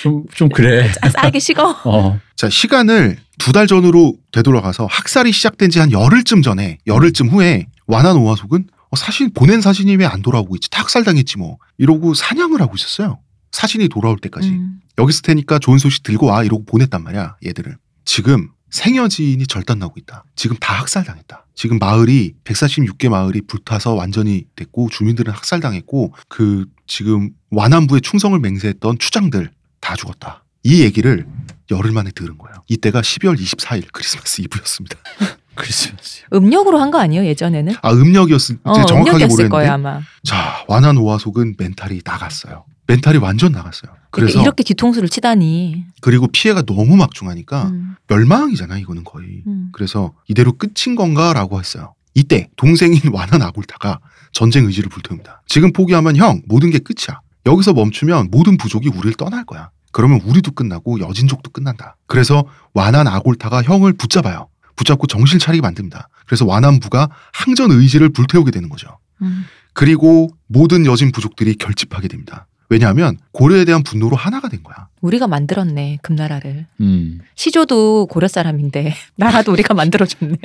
[0.02, 0.90] 좀 좀 그래.
[1.12, 1.80] 싸게 식어.
[1.84, 2.20] 어.
[2.36, 8.16] 자 시간을 두 달 전으로 되돌아가서 학살이 시작된 지 한 열흘쯤 전에 열흘쯤 후에 완한
[8.16, 10.68] 오화속은 어, 사실 보낸 사신이 왜 안 돌아오고 있지?
[10.70, 13.18] 다 학살당했지 뭐 이러고 사냥을 하고 있었어요.
[13.50, 14.80] 사신이 돌아올 때까지 음.
[14.98, 17.76] 여기 있을 테니까 좋은 소식 들고 와 이러고 보냈단 말이야 얘들을.
[18.04, 20.24] 지금 생여지인이 절단나고 있다.
[20.34, 21.46] 지금 다 학살당했다.
[21.54, 29.50] 지금 마을이 146개 마을이 불타서 완전히 됐고 주민들은 학살당했고 그 지금 완안부에 충성을 맹세했던 추장들
[29.80, 30.42] 다 죽었다.
[30.64, 31.26] 이 얘기를
[31.70, 32.56] 열흘 만에 들은 거예요.
[32.68, 34.96] 이때가 12월 24일 크리스마스 이브였습니다.
[35.54, 36.22] 크리스마스.
[36.32, 37.74] 음력으로 한 거 아니에요 예전에는?
[37.82, 40.00] 아 음력이었을 어, 제가 정확하게 음력이었을 모르겠는데 거예요 아마.
[40.24, 42.64] 자 완안 오화속은 멘탈이 나갔어요.
[42.92, 43.90] 멘탈이 완전 나갔어요.
[44.10, 45.84] 그래서 이렇게 뒤통수를 치다니.
[46.02, 47.96] 그리고 피해가 너무 막중하니까 음.
[48.08, 49.42] 멸망이잖아 이거는 거의.
[49.46, 49.70] 음.
[49.72, 51.94] 그래서 이대로 끝인 건가라고 했어요.
[52.14, 54.00] 이때 동생인 완한 아굴타가
[54.32, 55.42] 전쟁 의지를 불태웁니다.
[55.46, 57.20] 지금 포기하면 형 모든 게 끝이야.
[57.46, 59.70] 여기서 멈추면 모든 부족이 우리를 떠날 거야.
[59.90, 61.96] 그러면 우리도 끝나고 여진족도 끝난다.
[62.06, 64.48] 그래서 완한 아골타가 형을 붙잡아요.
[64.76, 66.08] 붙잡고 정신 차리게 만듭니다.
[66.26, 68.98] 그래서 완한부가 항전 의지를 불태우게 되는 거죠.
[69.22, 69.44] 음.
[69.74, 72.46] 그리고 모든 여진 부족들이 결집하게 됩니다.
[72.72, 74.88] 왜냐하면 고려에 대한 분노로 하나가 된 거야.
[75.02, 76.64] 우리가 만들었네 금나라를.
[76.80, 77.18] 음.
[77.34, 80.38] 시조도 고려 사람인데 나라도 우리가 만들어줬네.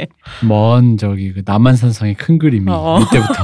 [0.45, 2.99] 먼 저기 그 남한산성의 큰 그림이 어.
[2.99, 3.43] 이때부터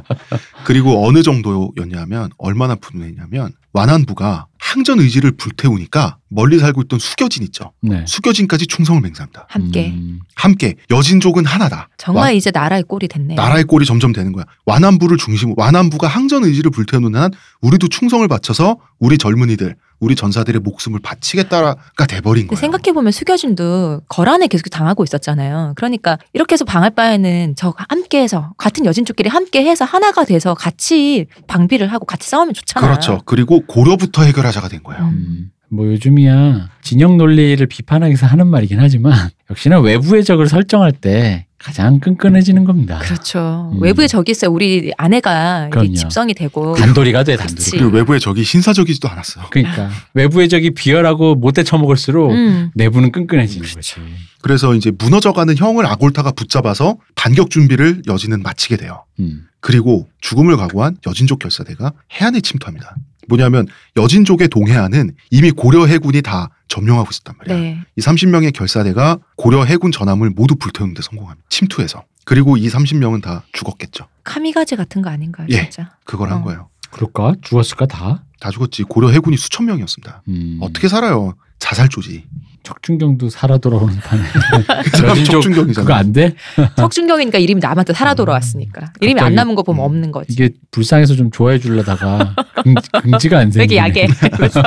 [0.64, 7.72] 그리고 어느 정도였냐면 얼마나 분노했냐면 완한부가 항전 의지를 불태우니까 멀리 살고 있던 수겨진 있죠.
[7.80, 8.04] 네.
[8.08, 9.46] 수겨진까지 충성을 맹세합니다.
[9.48, 9.92] 함께.
[9.94, 10.18] 음.
[10.34, 11.88] 함께 여진족은 하나다.
[11.96, 13.36] 정말 와- 이제 나라의 꼴이 됐네.
[13.36, 14.44] 나라의 꼴이 점점 되는 거야.
[14.66, 21.00] 완안부를 중심으로 완안부가 항전 의지를 불태우는 한 우리도 충성을 바쳐서 우리 젊은이들, 우리 전사들의 목숨을
[21.02, 21.76] 바치겠다가
[22.06, 22.60] 돼버린 근데 거야.
[22.60, 25.72] 생각해 보면 수겨진도 거란에 계속 당하고 있었잖아요.
[25.76, 32.04] 그러니까 이렇게 해서 방할 바에는 저 함께해서 같은 여진족끼리 함께해서 하나가 돼서 같이 방비를 하고
[32.04, 32.90] 같이 싸우면 좋잖아요.
[32.90, 33.22] 그렇죠.
[33.24, 35.02] 그리고 고려부터 해결하자가 된 거예요.
[35.04, 35.08] 음.
[35.08, 35.50] 음.
[35.70, 41.98] 뭐 요즘이야 진영 논리를 비판하기 위해서 하는 말이긴 하지만 역시나 외부의 적을 설정할 때 가장
[41.98, 42.98] 끈끈해지는 겁니다.
[42.98, 43.70] 그렇죠.
[43.72, 43.82] 음.
[43.82, 44.50] 외부에 적이 있어요.
[44.50, 45.70] 우리 아내가.
[45.96, 47.70] 집성이 되고 단돌이가 돼 단돌이.
[47.70, 49.46] 그리고 외부의 적이 신사적이지도 않았어요.
[49.48, 52.70] 그러니까 외부의 적이 비열하고 못돼 처먹을수록 음.
[52.74, 53.94] 내부는 끈끈해지는 거지.
[54.42, 59.04] 그래서 이제 무너져가는 형을 아골타가 붙잡아서 반격 준비를 여진은 마치게 돼요.
[59.20, 59.46] 음.
[59.60, 62.94] 그리고 죽음을 각오한 여진족 결사대가 해안에 침투합니다.
[63.28, 63.66] 뭐냐면
[63.96, 67.56] 여진족의 동해안은 이미 고려 해군이 다 점령하고 있었단 말이야.
[67.56, 67.80] 네.
[67.96, 71.46] 이 30명의 결사대가 고려 해군 전함을 모두 불태우는데 성공합니다.
[71.48, 72.04] 침투해서.
[72.24, 74.06] 그리고 이 30명은 다 죽었겠죠.
[74.24, 75.62] 카미가제 같은 거 아닌가요, 예.
[75.62, 75.96] 진짜?
[76.04, 76.42] 그걸 한 어.
[76.44, 76.68] 거예요.
[76.90, 77.34] 그럴까?
[77.42, 78.24] 죽었을까 다?
[78.40, 78.84] 다 죽었지.
[78.84, 80.22] 고려 해군이 수천 명이었습니다.
[80.28, 80.58] 음.
[80.62, 81.34] 어떻게 살아요?
[81.58, 82.24] 자살조지.
[82.64, 84.22] 척준경도 살아 돌아오는 판에
[84.90, 85.84] 그 척준경이잖아.
[85.84, 86.34] 그거 안 돼?
[86.76, 88.92] 석준경이니까 이름이 남한테 살아 돌아왔으니까.
[89.00, 89.84] 이름이 안 남은 거 보면 음.
[89.84, 90.32] 없는 거지.
[90.32, 93.76] 이게 불쌍해서 좀 좋아해 주려다가 긍, 긍지가 안 되게 생기네.
[93.76, 94.06] 약해.
[94.34, 94.62] 그렇죠?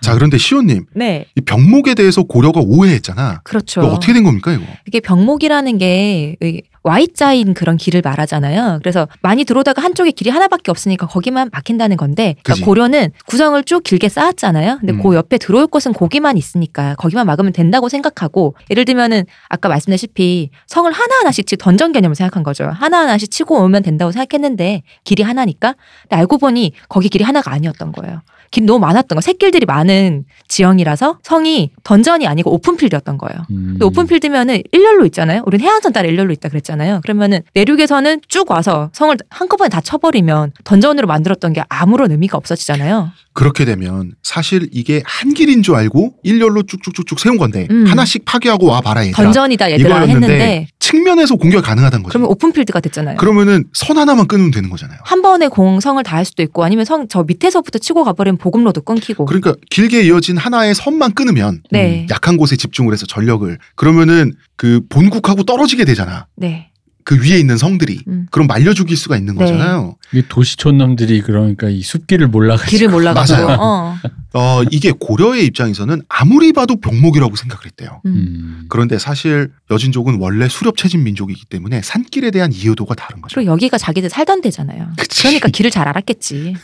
[0.00, 1.26] 자, 그런데 시호님, 네.
[1.36, 3.42] 이 병목에 대해서 고려가 오해했잖아.
[3.44, 3.82] 그렇죠.
[3.82, 4.64] 어떻게 된 겁니까, 이거?
[4.86, 6.36] 이게 병목이라는 게이
[6.82, 8.78] Y자인 그런 길을 말하잖아요.
[8.82, 12.64] 그래서 많이 들어오다가 한쪽에 길이 하나밖에 없으니까 거기만 막힌다는 건데 그러니까.
[12.64, 14.78] 고려는 구성을 쭉 길게 쌓았잖아요.
[14.80, 15.02] 근데 음.
[15.02, 20.90] 그 옆에 들어올 곳은 거기만 있으니까 거기만 막으면 된다고 생각하고 예를 들면은 아까 말씀드렸다시피 성을
[20.90, 22.64] 하나하나씩 치 던전 개념을 생각한 거죠.
[22.64, 28.22] 하나하나씩 치고 오면 된다고 생각했는데 길이 하나니까 근데 알고 보니 거기 길이 하나가 아니었던 거예요.
[28.58, 29.20] 너무 많았던 거.
[29.20, 33.42] 새길들이 많은 지형이라서 성이 던전이 아니고 오픈필드였던 거예요.
[33.50, 33.76] 음.
[33.78, 35.42] 근데 오픈필드면은 일렬로 있잖아요.
[35.46, 37.00] 우리는 해안선 따라 일렬로 있다 그랬잖아요.
[37.02, 43.10] 그러면은 내륙에서는 쭉 와서 성을 한꺼번에 다 쳐버리면 던전으로 만들었던 게 아무런 의미가 없어지잖아요.
[43.32, 47.86] 그렇게 되면 사실 이게 한 길인 줄 알고 일렬로 쭉쭉쭉쭉 세운 건데 음.
[47.86, 49.22] 하나씩 파괴하고 와 봐라 얘들아.
[49.24, 52.10] 던전이다 얘들아 이거였는데 했는데 측면에서 공격이 가능하다는 거죠.
[52.12, 53.16] 그러면 오픈필드가 됐잖아요.
[53.18, 54.98] 그러면은 선 하나만 끊으면 되는 거잖아요.
[55.04, 59.24] 한 번에 공성을 다 할 수도 있고 아니면 성 저 밑에서부터 치고 가버리면 보급로도 끊기고.
[59.26, 62.06] 그러니까 길게 이어진 하나의 선만 끊으면 네.
[62.10, 66.26] 약한 곳에 집중을 해서 전력을 그러면은 그 본국하고 떨어지게 되잖아.
[66.36, 66.69] 네.
[67.04, 68.26] 그 위에 있는 성들이 음.
[68.30, 69.40] 그럼 말려 죽일 수가 있는 네.
[69.44, 69.96] 거잖아요.
[70.12, 73.42] 이 도시촌 놈들이 그러니까 이 숲길을 몰라가지고 길을 몰라가지고.
[73.46, 73.58] 맞아요.
[73.60, 73.96] 어.
[74.32, 78.00] 어, 이게 고려의 입장에서는 아무리 봐도 병목이라고 생각을 했대요.
[78.06, 78.10] 음.
[78.10, 78.64] 음.
[78.68, 83.34] 그런데 사실 여진족은 원래 수렵 체진 민족이기 때문에 산길에 대한 이해도가 다른 거죠.
[83.34, 84.88] 그리고 여기가 자기들 살던 데잖아요.
[84.98, 85.22] 그치.
[85.24, 86.54] 그러니까 길을 잘 알았겠지.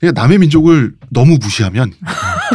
[0.00, 1.92] 그러니까 남의 민족을 너무 무시하면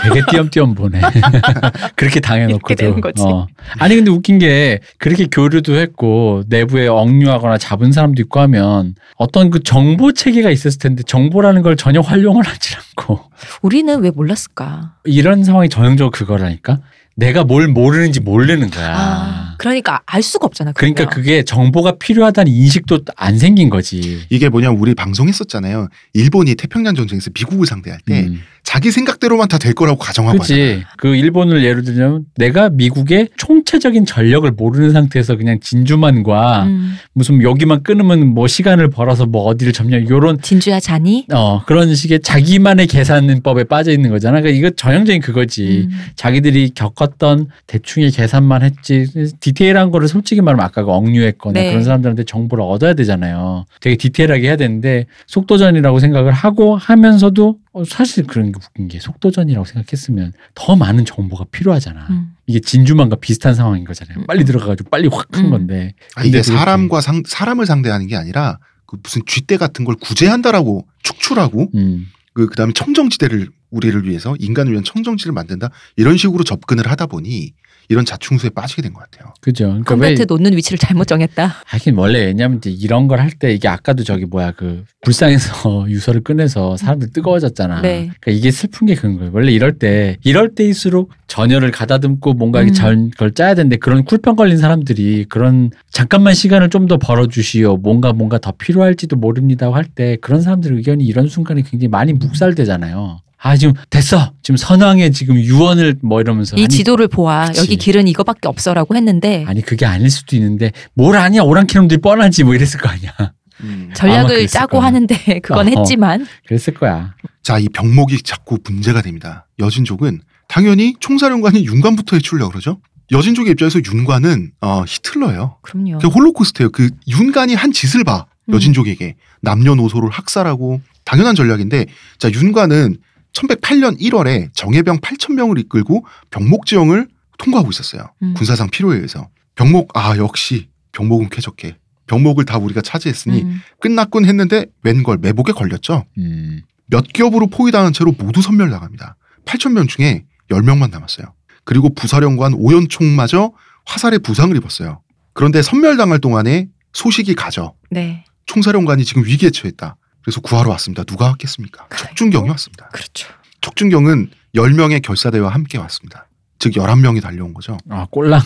[0.04, 1.02] 되게 띄엄띄엄 보네.
[1.96, 2.56] 그렇게 당해놓고도.
[2.56, 3.22] 이렇게 되는 거지.
[3.24, 3.48] 어.
[3.80, 9.62] 아니 근데 웃긴 게 그렇게 교류도 했고 내부에 억류하거나 잡은 사람도 있고 하면 어떤 그
[9.62, 13.20] 정보 체계가 있었을 텐데 정보라는 걸 전혀 활용을 하지 않고
[13.62, 14.96] 우리는 왜 몰랐을까?
[15.04, 16.80] 이런 상황이 전형적으로 그거라니까.
[17.16, 18.96] 내가 뭘 모르는지 모르는 거야.
[18.98, 20.72] 아, 그러니까 알 수가 없잖아.
[20.72, 21.14] 그러니까 그러면.
[21.14, 24.26] 그게 정보가 필요하다는 인식도 안 생긴 거지.
[24.30, 25.90] 이게 뭐냐 우리 방송했었잖아요.
[26.14, 28.42] 일본이 태평양 전쟁에서 미국을 상대할 때 음.
[28.74, 30.66] 자기 생각대로만 다 될 거라고 가정하고 하잖아요.
[30.66, 30.86] 그렇지.
[30.98, 37.84] 그 일본을 예를 들면 내가 미국의 총체적인 전력을 모르는 상태에서 그냥 진주만과 음, 무슨 여기만
[37.84, 41.28] 끊으면 뭐 시간을 벌어서 뭐 어디를 점령 요런 진주야 자니?
[41.32, 44.42] 어 그런 식의 자기만의 계산법에 빠져 있는 거잖아.
[44.42, 45.88] 그러니까 이거 전형적인 그거지.
[45.90, 45.98] 음.
[46.16, 49.08] 자기들이 겪었던 대충의 계산만 했지
[49.40, 51.70] 디테일한 거를 솔직히 말하면 아까 그 억류했거나 네.
[51.70, 53.66] 그런 사람들한테 정보를 얻어야 되잖아요.
[53.82, 59.66] 되게 디테일하게 해야 되는데 속도전이라고 생각을 하고 하면서도 어, 사실 그런 게 웃긴 게 속도전이라고
[59.66, 62.08] 생각했으면 더 많은 정보가 필요하잖아.
[62.12, 62.36] 음.
[62.46, 64.20] 이게 진주만과 비슷한 상황인 거잖아요.
[64.20, 64.26] 음.
[64.28, 65.50] 빨리 들어가가지고 빨리 확푼 음.
[65.50, 65.96] 건데.
[66.16, 71.72] 아, 이게 사람과 상, 사람을 상대하는 게 아니라 그 무슨 쥐떼 같은 걸 구제한다라고 축출하고
[71.74, 72.08] 음.
[72.34, 77.54] 그 그다음에 청정지대를 우리를 위해서 인간을 위한 청정지를 만든다 이런 식으로 접근을 하다 보니
[77.90, 79.34] 이런 자충수에 빠지게 된 것 같아요.
[79.42, 79.66] 그죠.
[79.68, 81.54] 그러니까 왜 컴퓨터 놓는 위치를 잘못 정했다.
[81.66, 86.22] 하긴 원래 왜냐면 이제 이런 걸 할 때 이게 아까도 저기 뭐야 그 불쌍해서 유서를
[86.22, 87.82] 꺼내서 사람들 뜨거워졌잖아.
[87.82, 88.10] 네.
[88.22, 89.32] 그러니까 이게 슬픈 게 그런 거예요.
[89.34, 92.74] 원래 이럴 때 이럴 때일수록 전열을 가다듬고 뭔가 음.
[92.74, 97.78] 전, 걸 짜야 되는데 그런 쿨병 걸린 사람들이 그런 잠깐만 시간을 좀 더 벌어주시오.
[97.78, 103.20] 뭔가 뭔가 더 필요할지도 모릅니다 할 때 그런 사람들 의견이 이런 순간에 굉장히 많이 묵살되잖아요.
[103.46, 104.34] 아 지금 됐어.
[104.42, 107.60] 지금 선왕의 지금 유언을 뭐 이러면서 이 아니, 지도를 보아 그치.
[107.60, 112.56] 여기 길은 이거밖에 없어라고 했는데 아니 그게 아닐 수도 있는데 뭘 아냐 오랑캐놈들이 뻔하지 뭐
[112.56, 113.12] 이랬을 거 아니야.
[113.62, 114.88] 아마 전략을 짜고 거야.
[114.88, 115.74] 하는데 그건 어, 어.
[115.78, 117.16] 했지만 그랬을 거야.
[117.44, 119.48] 자, 이 병목이 자꾸 문제가 됩니다.
[119.60, 122.80] 여진족은 당연히 총사령관이 윤관부터 해치려고 그러죠.
[123.12, 125.58] 여진족의 입장에서 윤관은 어, 히틀러예요.
[125.62, 125.98] 그럼요.
[126.00, 126.70] 그 홀로코스트예요.
[126.72, 128.54] 그 윤관이 한 짓을 봐 음.
[128.54, 131.88] 여진족에게 남녀노소를 학살하고 당연한 전략인데
[132.18, 132.98] 자 윤관은
[133.34, 137.08] 1108년 1월에 정예병 8천 명을 이끌고 병목 지형을
[137.38, 138.12] 통과하고 있었어요.
[138.22, 138.34] 음.
[138.36, 141.78] 군사상 필요에 의해서 병목 아 역시 병목은 쾌적해.
[142.08, 143.62] 병목을 다 우리가 차지했으니 음.
[143.80, 146.06] 끝났군 했는데 웬걸 매복에 걸렸죠.
[146.18, 146.62] 음.
[146.86, 149.16] 몇 겹으로 포위당한 채로 모두 선멸 나갑니다.
[149.46, 151.34] 8천 명 중에 10명만 남았어요.
[151.64, 153.54] 그리고 부사령관 오연총마저
[153.86, 155.02] 화살에 부상을 입었어요.
[155.34, 157.76] 그런데 선멸당할 동안에 소식이 가죠.
[157.90, 158.24] 네.
[158.46, 159.96] 총사령관이 지금 위기에 처했다.
[160.24, 161.04] 그래서 구하러 왔습니다.
[161.04, 161.88] 누가 왔겠습니까?
[161.96, 162.90] 척준경이 왔습니다.
[162.90, 163.28] 그렇죠.
[163.62, 166.28] 척준경은 10명의 결사대와 함께 왔습니다.
[166.60, 167.78] 즉 11명이 달려온 거죠.
[167.90, 168.42] 아 꼴랑.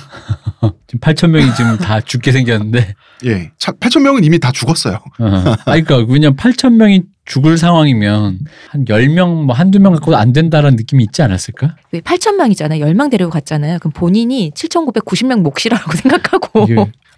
[0.87, 2.95] 지금 8천 명이 지금 다 죽게 생겼는데.
[3.25, 3.51] 예.
[3.59, 4.95] 8,000명은 이미 다 죽었어요.
[5.19, 5.25] 어.
[5.25, 10.77] 아 그러니까 왜냐면 8천 명이 죽을 상황이면 한 10명 뭐 한두 명 갖고 안 된다라는
[10.77, 11.75] 느낌이 있지 않았을까?
[11.91, 12.85] 왜 8천 명이잖아요.
[12.85, 13.79] 10명 데리고 갔잖아요.
[13.79, 16.75] 그럼 본인이 7,990명 몫이라고 생각하고 이게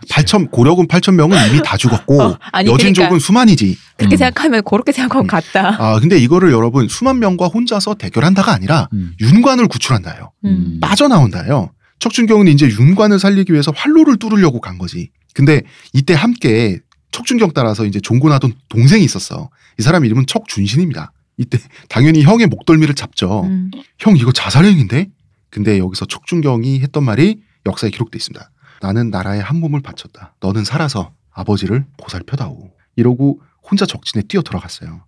[0.10, 3.24] 8천 고려군 8,000명은 이미 다 죽었고 어, 아니, 여진족은 그러니까.
[3.26, 3.78] 수만이지.
[3.98, 4.18] 그렇게 음.
[4.18, 5.76] 생각하면 그렇게 생각하고 갔다.
[5.80, 9.12] 아, 근데 이거를 여러분 수만 명과 혼자서 대결한다가 아니라 음.
[9.22, 10.32] 윤관을 구출한다요.
[10.46, 10.80] 음.
[10.82, 11.70] 빠져나온다요.
[12.00, 15.12] 척준경은 이제 윤관을 살리기 위해서 활로를 뚫으려고 간 거지.
[15.34, 15.62] 근데
[15.94, 16.80] 이때 함께
[17.12, 19.50] 척준경 따라서 이제 종군하던 동생이 있었어.
[19.80, 21.12] 이 사람 이름은 척준신입니다.
[21.38, 23.44] 이때 당연히 형의 목덜미를 잡죠.
[23.44, 23.72] 음.
[23.98, 25.10] 형 이거 자살행인데?
[25.50, 28.52] 근데 여기서 척준경이 했던 말이 역사에 기록돼 있습니다.
[28.82, 30.36] 나는 나라에 한 몸을 바쳤다.
[30.40, 32.72] 너는 살아서 아버지를 보살펴다오.
[32.96, 35.04] 이러고 혼자 적진에 뛰어 들어갔어요.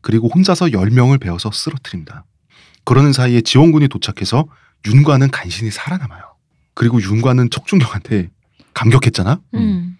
[0.00, 2.24] 그리고 혼자서 10명을 베어서 쓰러뜨립니다.
[2.84, 4.46] 그러는 사이에 지원군이 도착해서
[4.86, 6.35] 윤관은 간신히 살아남아요.
[6.76, 8.28] 그리고 윤관은 척준경한테
[8.74, 9.40] 감격했잖아.
[9.54, 9.96] 음.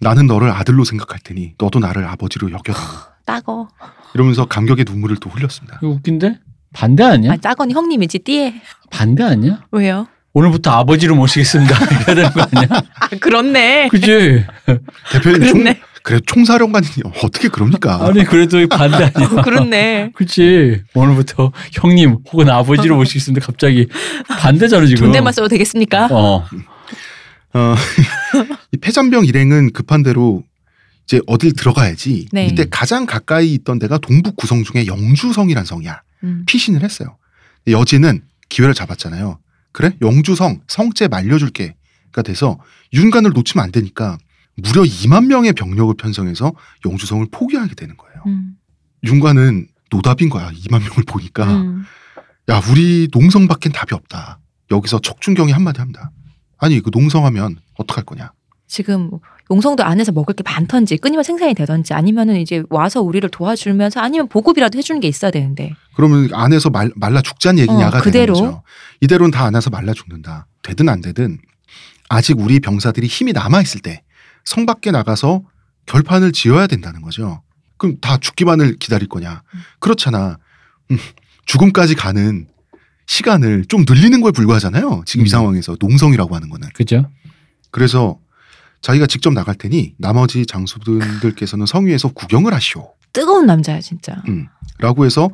[0.00, 2.84] 나는 너를 아들로 생각할 테니 너도 나를 아버지로 여겨다오.
[3.24, 3.68] 따거.
[4.14, 5.78] 이러면서 감격의 눈물을 또 흘렸습니다.
[5.82, 6.40] 이거 웃긴데?
[6.74, 7.32] 반대 아니야?
[7.32, 8.60] 아, 따거니 형님이지 띠에.
[8.90, 9.62] 반대 아니야?
[9.70, 10.08] 왜요?
[10.34, 11.74] 오늘부터 아버지로 모시겠습니다.
[12.02, 12.68] 이래야 되는 거 아니야?
[13.00, 13.88] 아 그렇네.
[13.88, 14.44] 그지?
[15.12, 15.64] 대표님 총,
[16.06, 16.86] 그래 총사령관이
[17.24, 18.06] 어떻게 그럽니까?
[18.06, 19.28] 아니 그래도 반대 아니야?
[19.28, 20.12] 어, 그렇네.
[20.14, 20.80] 그치?
[20.94, 23.44] 오늘부터 형님 혹은 아버지로 모시겠습니다.
[23.44, 23.88] 갑자기
[24.28, 25.06] 반대잖아 지금.
[25.06, 26.06] 존댓말 써도 되겠습니까?
[26.12, 26.44] 어.
[27.54, 27.74] 어,
[28.70, 30.44] 이 폐잔병 일행은 급한 대로
[31.06, 32.28] 이제 어딜 들어가야지.
[32.30, 32.46] 네.
[32.46, 36.02] 이때 가장 가까이 있던 데가 동북 구성 중에 영주성이란 성이야.
[36.22, 36.44] 음.
[36.46, 37.16] 피신을 했어요.
[37.66, 39.40] 여진은 기회를 잡았잖아요.
[39.72, 39.90] 그래?
[40.00, 42.60] 영주성 성째 말려줄게가 돼서
[42.92, 44.18] 윤관을 놓치면 안 되니까
[44.56, 46.52] 무려 2만 명의 병력을 편성해서
[46.84, 48.22] 영주성을 포기하게 되는 거예요.
[48.26, 48.52] 음.
[49.04, 50.50] 윤관은 노답인 거야.
[50.50, 51.44] 2만 명을 보니까.
[51.44, 51.84] 음.
[52.48, 54.40] 야 우리 농성 밖엔 답이 없다.
[54.70, 56.10] 여기서 척준경이 한마디 합니다.
[56.58, 58.32] 아니 그 농성하면 어떡할 거냐.
[58.68, 59.10] 지금
[59.50, 64.76] 용성도 안에서 먹을 게 많던지 끊임없이 생산이 되던지 아니면은 이제 와서 우리를 도와주면서 아니면 보급이라도
[64.76, 68.34] 해주는 게 있어야 되는데 그러면 안에서 말, 말라 죽자는 얘기냐가 어, 그대로.
[68.34, 68.62] 되는 거죠.
[69.00, 70.48] 이대로는 다 안에서 말라 죽는다.
[70.62, 71.38] 되든 안 되든
[72.08, 74.02] 아직 우리 병사들이 힘이 남아 있을 때
[74.46, 75.42] 성 밖에 나가서
[75.84, 77.42] 결판을 지어야 된다는 거죠.
[77.76, 79.42] 그럼 다 죽기만을 기다릴 거냐?
[79.54, 79.60] 음.
[79.80, 80.38] 그렇잖아.
[80.90, 80.98] 음,
[81.44, 82.46] 죽음까지 가는
[83.06, 85.02] 시간을 좀 늘리는 거에 불과하잖아요.
[85.04, 85.30] 지금 이 음.
[85.30, 86.68] 상황에서 농성이라고 하는 거는.
[86.74, 87.10] 그죠?
[87.70, 88.18] 그래서
[88.80, 92.94] 자기가 직접 나갈 테니 나머지 장수들께서는 성 위에서 구경을 하시오.
[93.12, 94.22] 뜨거운 남자야 진짜.
[94.78, 95.28] 라고 해서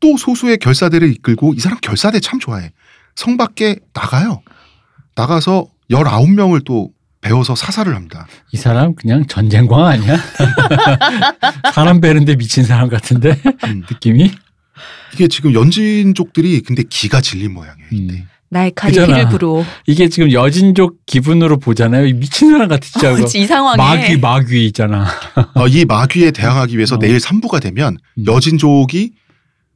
[0.00, 2.72] 또 소수의 결사대를 이끌고 이 사람 결사대 참 좋아해.
[3.16, 4.42] 성 밖에 나가요.
[5.14, 8.26] 나가서 19명을 또 배워서 사살을 합니다.
[8.52, 10.16] 이 사람 그냥 전쟁광 아니야?
[11.74, 13.84] 사람 베는데 미친 사람 같은데 음.
[13.90, 14.30] 느낌이?
[15.14, 17.88] 이게 지금 연진족들이 근데 기가 질린 모양이에요.
[17.92, 18.28] 음.
[18.50, 18.92] 나의 칼이.
[18.94, 19.64] 피를 불어.
[19.86, 22.06] 이게 지금 여진족 기분으로 보잖아요.
[22.06, 25.06] 이 미친 사람 같지 않고 이 상황에 마귀 마귀 있잖아.
[25.54, 26.98] 어, 이 마귀에 대항하기 위해서 어.
[26.98, 28.24] 내일 3부가 되면 음.
[28.26, 29.12] 여진족이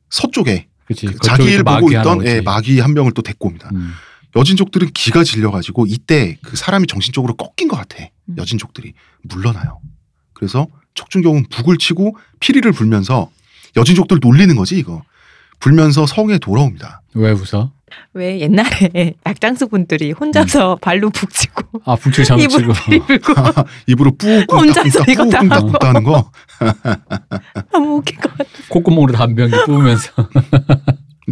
[0.09, 1.07] 서쪽에 그치.
[1.07, 2.26] 그 자기 일 그쪽에서 보고 있던.
[2.26, 3.68] 예, 마귀 한 명을 또 데리고 옵니다.
[3.74, 3.93] 음.
[4.37, 8.05] 여진족들은 기가 질려가지고 이때 그 사람이 정신적으로 꺾인 것 같아.
[8.26, 8.37] 음.
[8.39, 9.80] 여진족들이 물러나요.
[10.33, 13.30] 그래서 척준경은 북을 치고 피리를 불면서
[13.76, 15.03] 여진족들 놀리는 거지 이거.
[15.61, 17.03] 불면서 성에 돌아옵니다.
[17.14, 17.70] 왜 웃어?
[18.14, 22.72] 왜 옛날에 약장수 분들이 혼자서 발로 북치고 아 불출 장구 입으로
[23.87, 25.72] 입으로 뿌꾹 혼자서 이거 다 하고.
[25.80, 26.30] 하는 거
[27.70, 28.51] 너무 웃긴 것 같아.
[28.70, 30.11] 콧구멍으로 담배연기 뿌으면서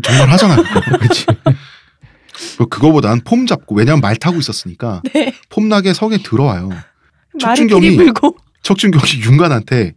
[0.03, 0.62] 정말 하잖아요.
[0.98, 1.26] 그렇지.
[2.70, 5.32] 그거보단 폼 잡고 왜냐면 말 타고 있었으니까 네.
[5.51, 6.70] 폼나게 성에 들어와요.
[7.41, 8.12] 척준경이-
[8.62, 9.93] 척준경이 윤관한테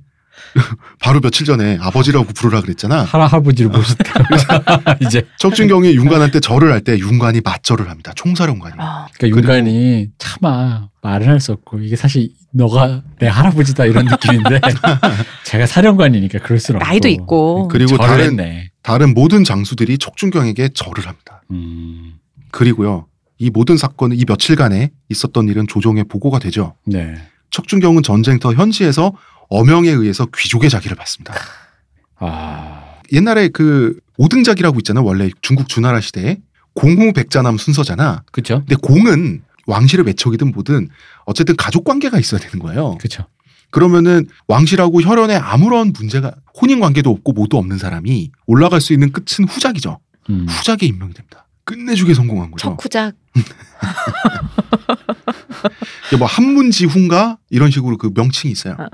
[1.00, 3.04] 바로 며칠 전에 아버지라고 부르라 그랬잖아.
[3.04, 4.24] 할아 할아버지를 모셨다.
[5.02, 8.12] 이제 척준경이 윤관한테 절을 할 때 윤관이 맞절을 합니다.
[8.16, 8.76] 총사령관이.
[8.78, 14.60] 아, 그러니까 윤관이 차마 말을 할 수 없고 이게 사실 너가 내 할아버지다 이런 느낌인데
[15.46, 18.70] 제가 사령관이니까 그럴 수는 없고 나이도 있고 그리고 절을 다른 했네.
[18.84, 21.42] 다른 모든 장수들이 척준경에게 절을 합니다.
[21.52, 22.14] 음,
[22.54, 23.08] 그리고요.
[23.40, 26.76] 이 모든 사건은 이 며칠간에 있었던 일은 조정에 보고가 되죠.
[26.86, 27.16] 네.
[27.50, 29.12] 척준경은 전쟁터 현지에서
[29.50, 31.34] 어명에 의해서 귀족의 자기를 받습니다.
[32.20, 35.04] 아, 옛날에 그 오등작이라고 있잖아요.
[35.04, 36.38] 원래 중국 주나라 시대에
[36.76, 38.24] 공후 백자남 순서잖아.
[38.32, 38.60] 그렇죠.
[38.60, 40.90] 근데 공은 왕실의 외척이든 뭐든
[41.26, 42.98] 어쨌든 가족 관계가 있어야 되는 거예요.
[43.00, 43.26] 그렇죠.
[43.72, 49.48] 그러면은 왕실하고 혈연에 아무런 문제가 혼인 관계도 없고 모두 없는 사람이 올라갈 수 있는 끝은
[49.50, 50.00] 후작이죠.
[50.30, 50.46] 음.
[50.48, 51.43] 후작에 임명이 됩니다.
[51.66, 52.70] 끝내주게 성공한 거죠.
[52.70, 53.16] 척후작
[56.08, 58.76] 이게 뭐 한문지훈가 이런 식으로 그 명칭이 있어요.
[58.80, 58.86] 어.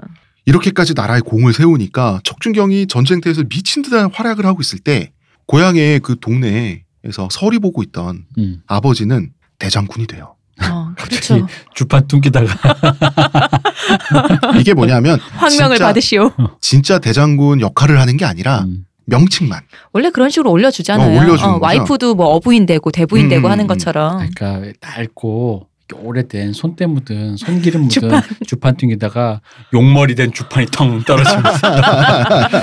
[0.46, 5.12] 이렇게까지 나라의 공을 세우니까 척준경이 전쟁터에서 미친 듯한 활약을 하고 있을 때
[5.48, 8.62] 고향의 그 동네에서 서리 보고 있던 음.
[8.68, 10.36] 아버지는 대장군이 돼요.
[10.62, 11.48] 어, 그렇죠.
[11.74, 12.54] 주판 뚱기다가
[14.60, 16.32] 이게 뭐냐면 황명을 진짜- 받으시오.
[16.62, 18.86] 진짜 대장군 역할을 하는 게 아니라 음.
[19.10, 19.62] 명칭만.
[19.92, 21.08] 원래 그런 식으로 올려주잖아요.
[21.08, 21.64] 어, 올려주는 거죠.
[21.64, 23.68] 와이프도 뭐 어부인 되고 대부인 음, 되고 음, 하는 음.
[23.68, 24.30] 것처럼.
[24.36, 28.22] 그러니까 낡고 오래된 손때 묻은 손기름 묻은 주판.
[28.46, 28.78] 주판.
[28.78, 29.42] 뚱기다가
[29.74, 31.68] 용머리 된 주판이 텅 떨어지면서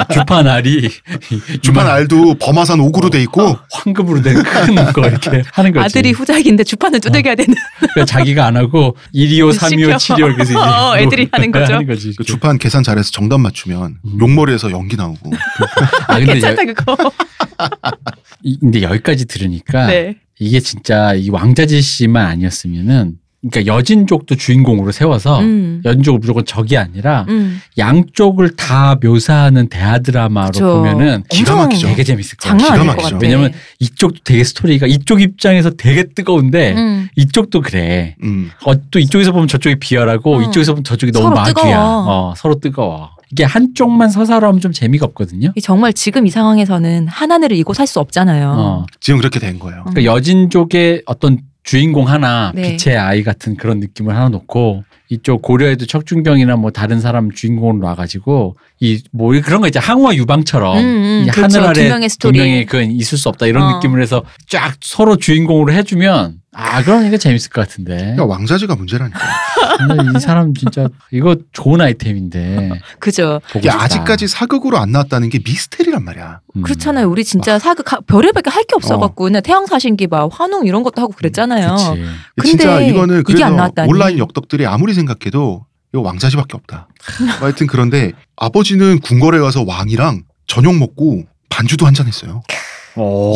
[0.13, 0.89] 주판 알이
[1.63, 5.85] 주판 알도 범하산 옥으로 돼 있고 황금으로 된 큰 거 이렇게 하는 거지.
[5.85, 7.55] 아들이 후작인데 주판을 두들겨야 되는.
[7.79, 10.15] 그러니까 자기가 안 하고 125, 325, 시켜.
[10.17, 11.75] 725 이렇게 해서 이제 어, 애들이 하는 거죠.
[11.75, 12.15] 하는 거지.
[12.17, 14.19] 그 주판 계산 잘해서 정답 맞추면 음.
[14.21, 15.31] 용머리에서 연기 나오고
[16.09, 16.97] 아 근데 괜찮다 여, 그거.
[18.43, 20.17] 이- 근데 여기까지 들으니까 네.
[20.39, 23.19] 이게 진짜 이 왕자지 씨만 아니었으면은
[23.49, 25.81] 그러니까 여진족도 주인공으로 세워서 음.
[25.85, 27.61] 여진족은 무조건 적이 아니라 음.
[27.79, 30.67] 양쪽을 다 묘사하는 대하 드라마로 그쵸.
[30.67, 31.87] 보면은 기가 막히죠.
[31.87, 32.37] 되게 재밌을.
[32.41, 33.03] 장난 기가 막히죠.
[33.11, 33.19] 같아.
[33.23, 37.09] 왜냐면 이쪽도 되게 스토리가 이쪽 입장에서 되게 뜨거운데 음.
[37.15, 38.17] 이쪽도 그래.
[38.25, 38.51] 음.
[38.65, 40.43] 어, 또 이쪽에서 보면 저쪽이 비열하고 음.
[40.45, 41.53] 이쪽에서 보면 저쪽이 너무 마귀야.
[41.55, 41.75] 뜨거워.
[42.09, 43.11] 어, 서로 뜨거워.
[43.33, 45.53] 이게 한쪽만 서사로 하면 좀 재미가 없거든요.
[45.57, 48.51] 이 정말 지금 이 상황에서는 하나늘을 이고 살 수 없잖아요.
[48.57, 48.87] 어.
[49.01, 49.81] 지금 그렇게 된 거예요.
[49.87, 49.91] 음.
[49.93, 52.77] 그러니까 여진족의 어떤 주인공 하나 네.
[52.77, 58.57] 빛의 아이 같은 그런 느낌을 하나 놓고 이쪽 고려에도 척준경이나 뭐 다른 사람 주인공으로 놔가지고
[58.81, 61.59] 이 뭐 그런 거 있죠 항우와 유방처럼 음, 음, 이 그렇죠.
[61.59, 62.39] 하늘 아래 두 명의 스토리.
[62.39, 63.77] 두 명의 그건 있을 수 없다 이런 어.
[63.77, 69.19] 느낌을 해서 쫙 서로 주인공으로 해주면 아 그러니까 재밌을 것 같은데 그러니까 왕자지가 문제라니까.
[69.77, 73.43] 근데 이 사람 진짜 이거 좋은 아이템인데 그죠.
[73.57, 73.69] 이게.
[73.69, 76.41] 아직까지 사극으로 안 나왔다는 게 미스테리란 말이야.
[76.57, 76.63] 음.
[76.63, 77.11] 그렇잖아요.
[77.11, 81.03] 우리 진짜 사극 가- 별의별 게 할 게 없어갖고 그냥 태양사신기 막 환웅 이런 것도
[81.03, 81.77] 하고 그랬잖아요.
[81.77, 81.91] 그치.
[82.37, 83.91] 근데 진짜 이거는 이게 그래서 안 나왔다니.
[83.91, 86.89] 온라인 역덕들이 아무리 생각해도 이거 왕자지밖에 없다.
[87.39, 92.43] 하여튼 그런데 아버지는 궁궐에 가서 왕이랑 저녁 먹고 반주도 한 잔 했어요.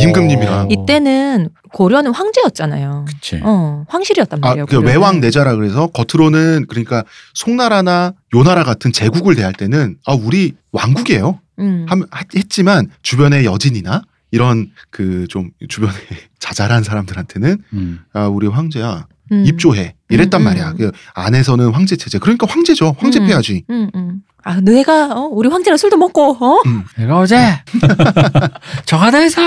[0.01, 0.71] 임금님이랑.
[0.71, 3.05] 이때는 고려는 황제였잖아요.
[3.09, 3.41] 그치.
[3.43, 4.67] 어, 황실이었단 아, 말이에요.
[4.67, 4.89] 그 고려는.
[4.89, 7.05] 외왕 내자라 그래서 겉으로는 그러니까
[7.35, 11.41] 송나라나 요나라 같은 제국을 대할 때는 아 우리 왕국이에요.
[11.59, 11.87] 음.
[11.89, 12.03] 함-
[12.35, 15.93] 했지만 주변의 여진이나 이런 그 좀 주변에
[16.39, 18.01] 자잘한 사람들한테는 음.
[18.13, 19.45] 아 우리 황제야 음.
[19.47, 20.71] 입조해 이랬단 음, 말이야.
[20.71, 20.77] 음.
[20.77, 22.19] 그 안에서는 황제 체제.
[22.19, 22.97] 그러니까 황제죠.
[22.99, 23.27] 황제 음.
[23.27, 23.65] 폐하지.
[24.47, 24.59] 음, 음.
[24.59, 25.29] 아, 내가 어?
[25.31, 26.61] 우리 황제랑 술도 먹고 어?
[26.99, 27.37] 내가 어제
[28.87, 29.41] 정하다에서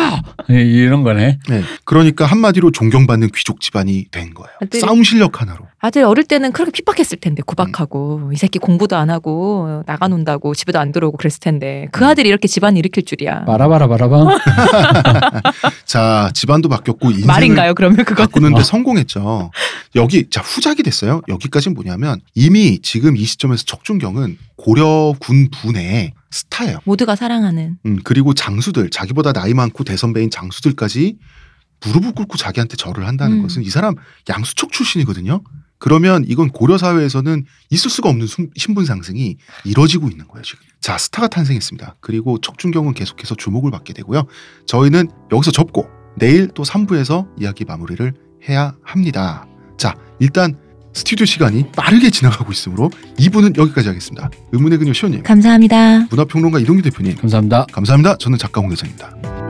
[0.49, 1.39] 이런 거네.
[1.49, 1.63] 네.
[1.85, 4.49] 그러니까 한마디로 존경받는 귀족 집안이 된 거예요.
[4.61, 5.65] 아들이- 싸움 실력 하나로.
[5.85, 10.79] 아들 어릴 때는 그렇게 핍박했을 텐데 구박하고 이 새끼 공부도 안 하고 나가 논다고 집에도
[10.79, 13.43] 안 들어오고 그랬을 텐데 그 아들이 이렇게 집안 일으킬 줄이야.
[13.43, 14.37] 바라바라 바라봐.
[15.83, 17.73] 자 집안도 바뀌었고 인생을 말인가요?
[17.73, 18.63] 그러면 그건 바꾸는데 어.
[18.63, 19.51] 성공했죠.
[19.95, 21.19] 여기 자 후작이 됐어요.
[21.27, 26.77] 여기까지는 뭐냐면 이미 지금 이 시점에서 척준경은 고려군 부내 스타예요.
[26.85, 31.17] 모두가 사랑하는 음, 그리고 장수들 자기보다 나이 많고 대선배인 장수들까지
[31.85, 33.41] 무릎을 꿇고 자기한테 절을 한다는 음.
[33.41, 33.95] 것은 이 사람
[34.29, 35.41] 양수척 출신이거든요.
[35.83, 40.63] 그러면 이건 고려 사회에서는 있을 수가 없는 순- 신분 상승이 이뤄지고 있는 거예요 지금.
[40.79, 41.97] 자 스타가 탄생했습니다.
[41.99, 44.23] 그리고 척준경은 계속해서 주목을 받게 되고요.
[44.65, 48.13] 저희는 여기서 접고 내일 또 3부에서 이야기 마무리를
[48.47, 49.45] 해야 합니다.
[49.77, 50.55] 자 일단
[50.93, 54.29] 스튜디오 시간이 빠르게 지나가고 있으므로 2부는 여기까지 하겠습니다.
[54.53, 56.05] 의문의 그녀 시원님, 감사합니다.
[56.11, 57.65] 문화평론가 이동규 대표님 감사합니다.
[57.73, 58.17] 감사합니다.
[58.19, 59.42] 저는 작가 홍대선입니다.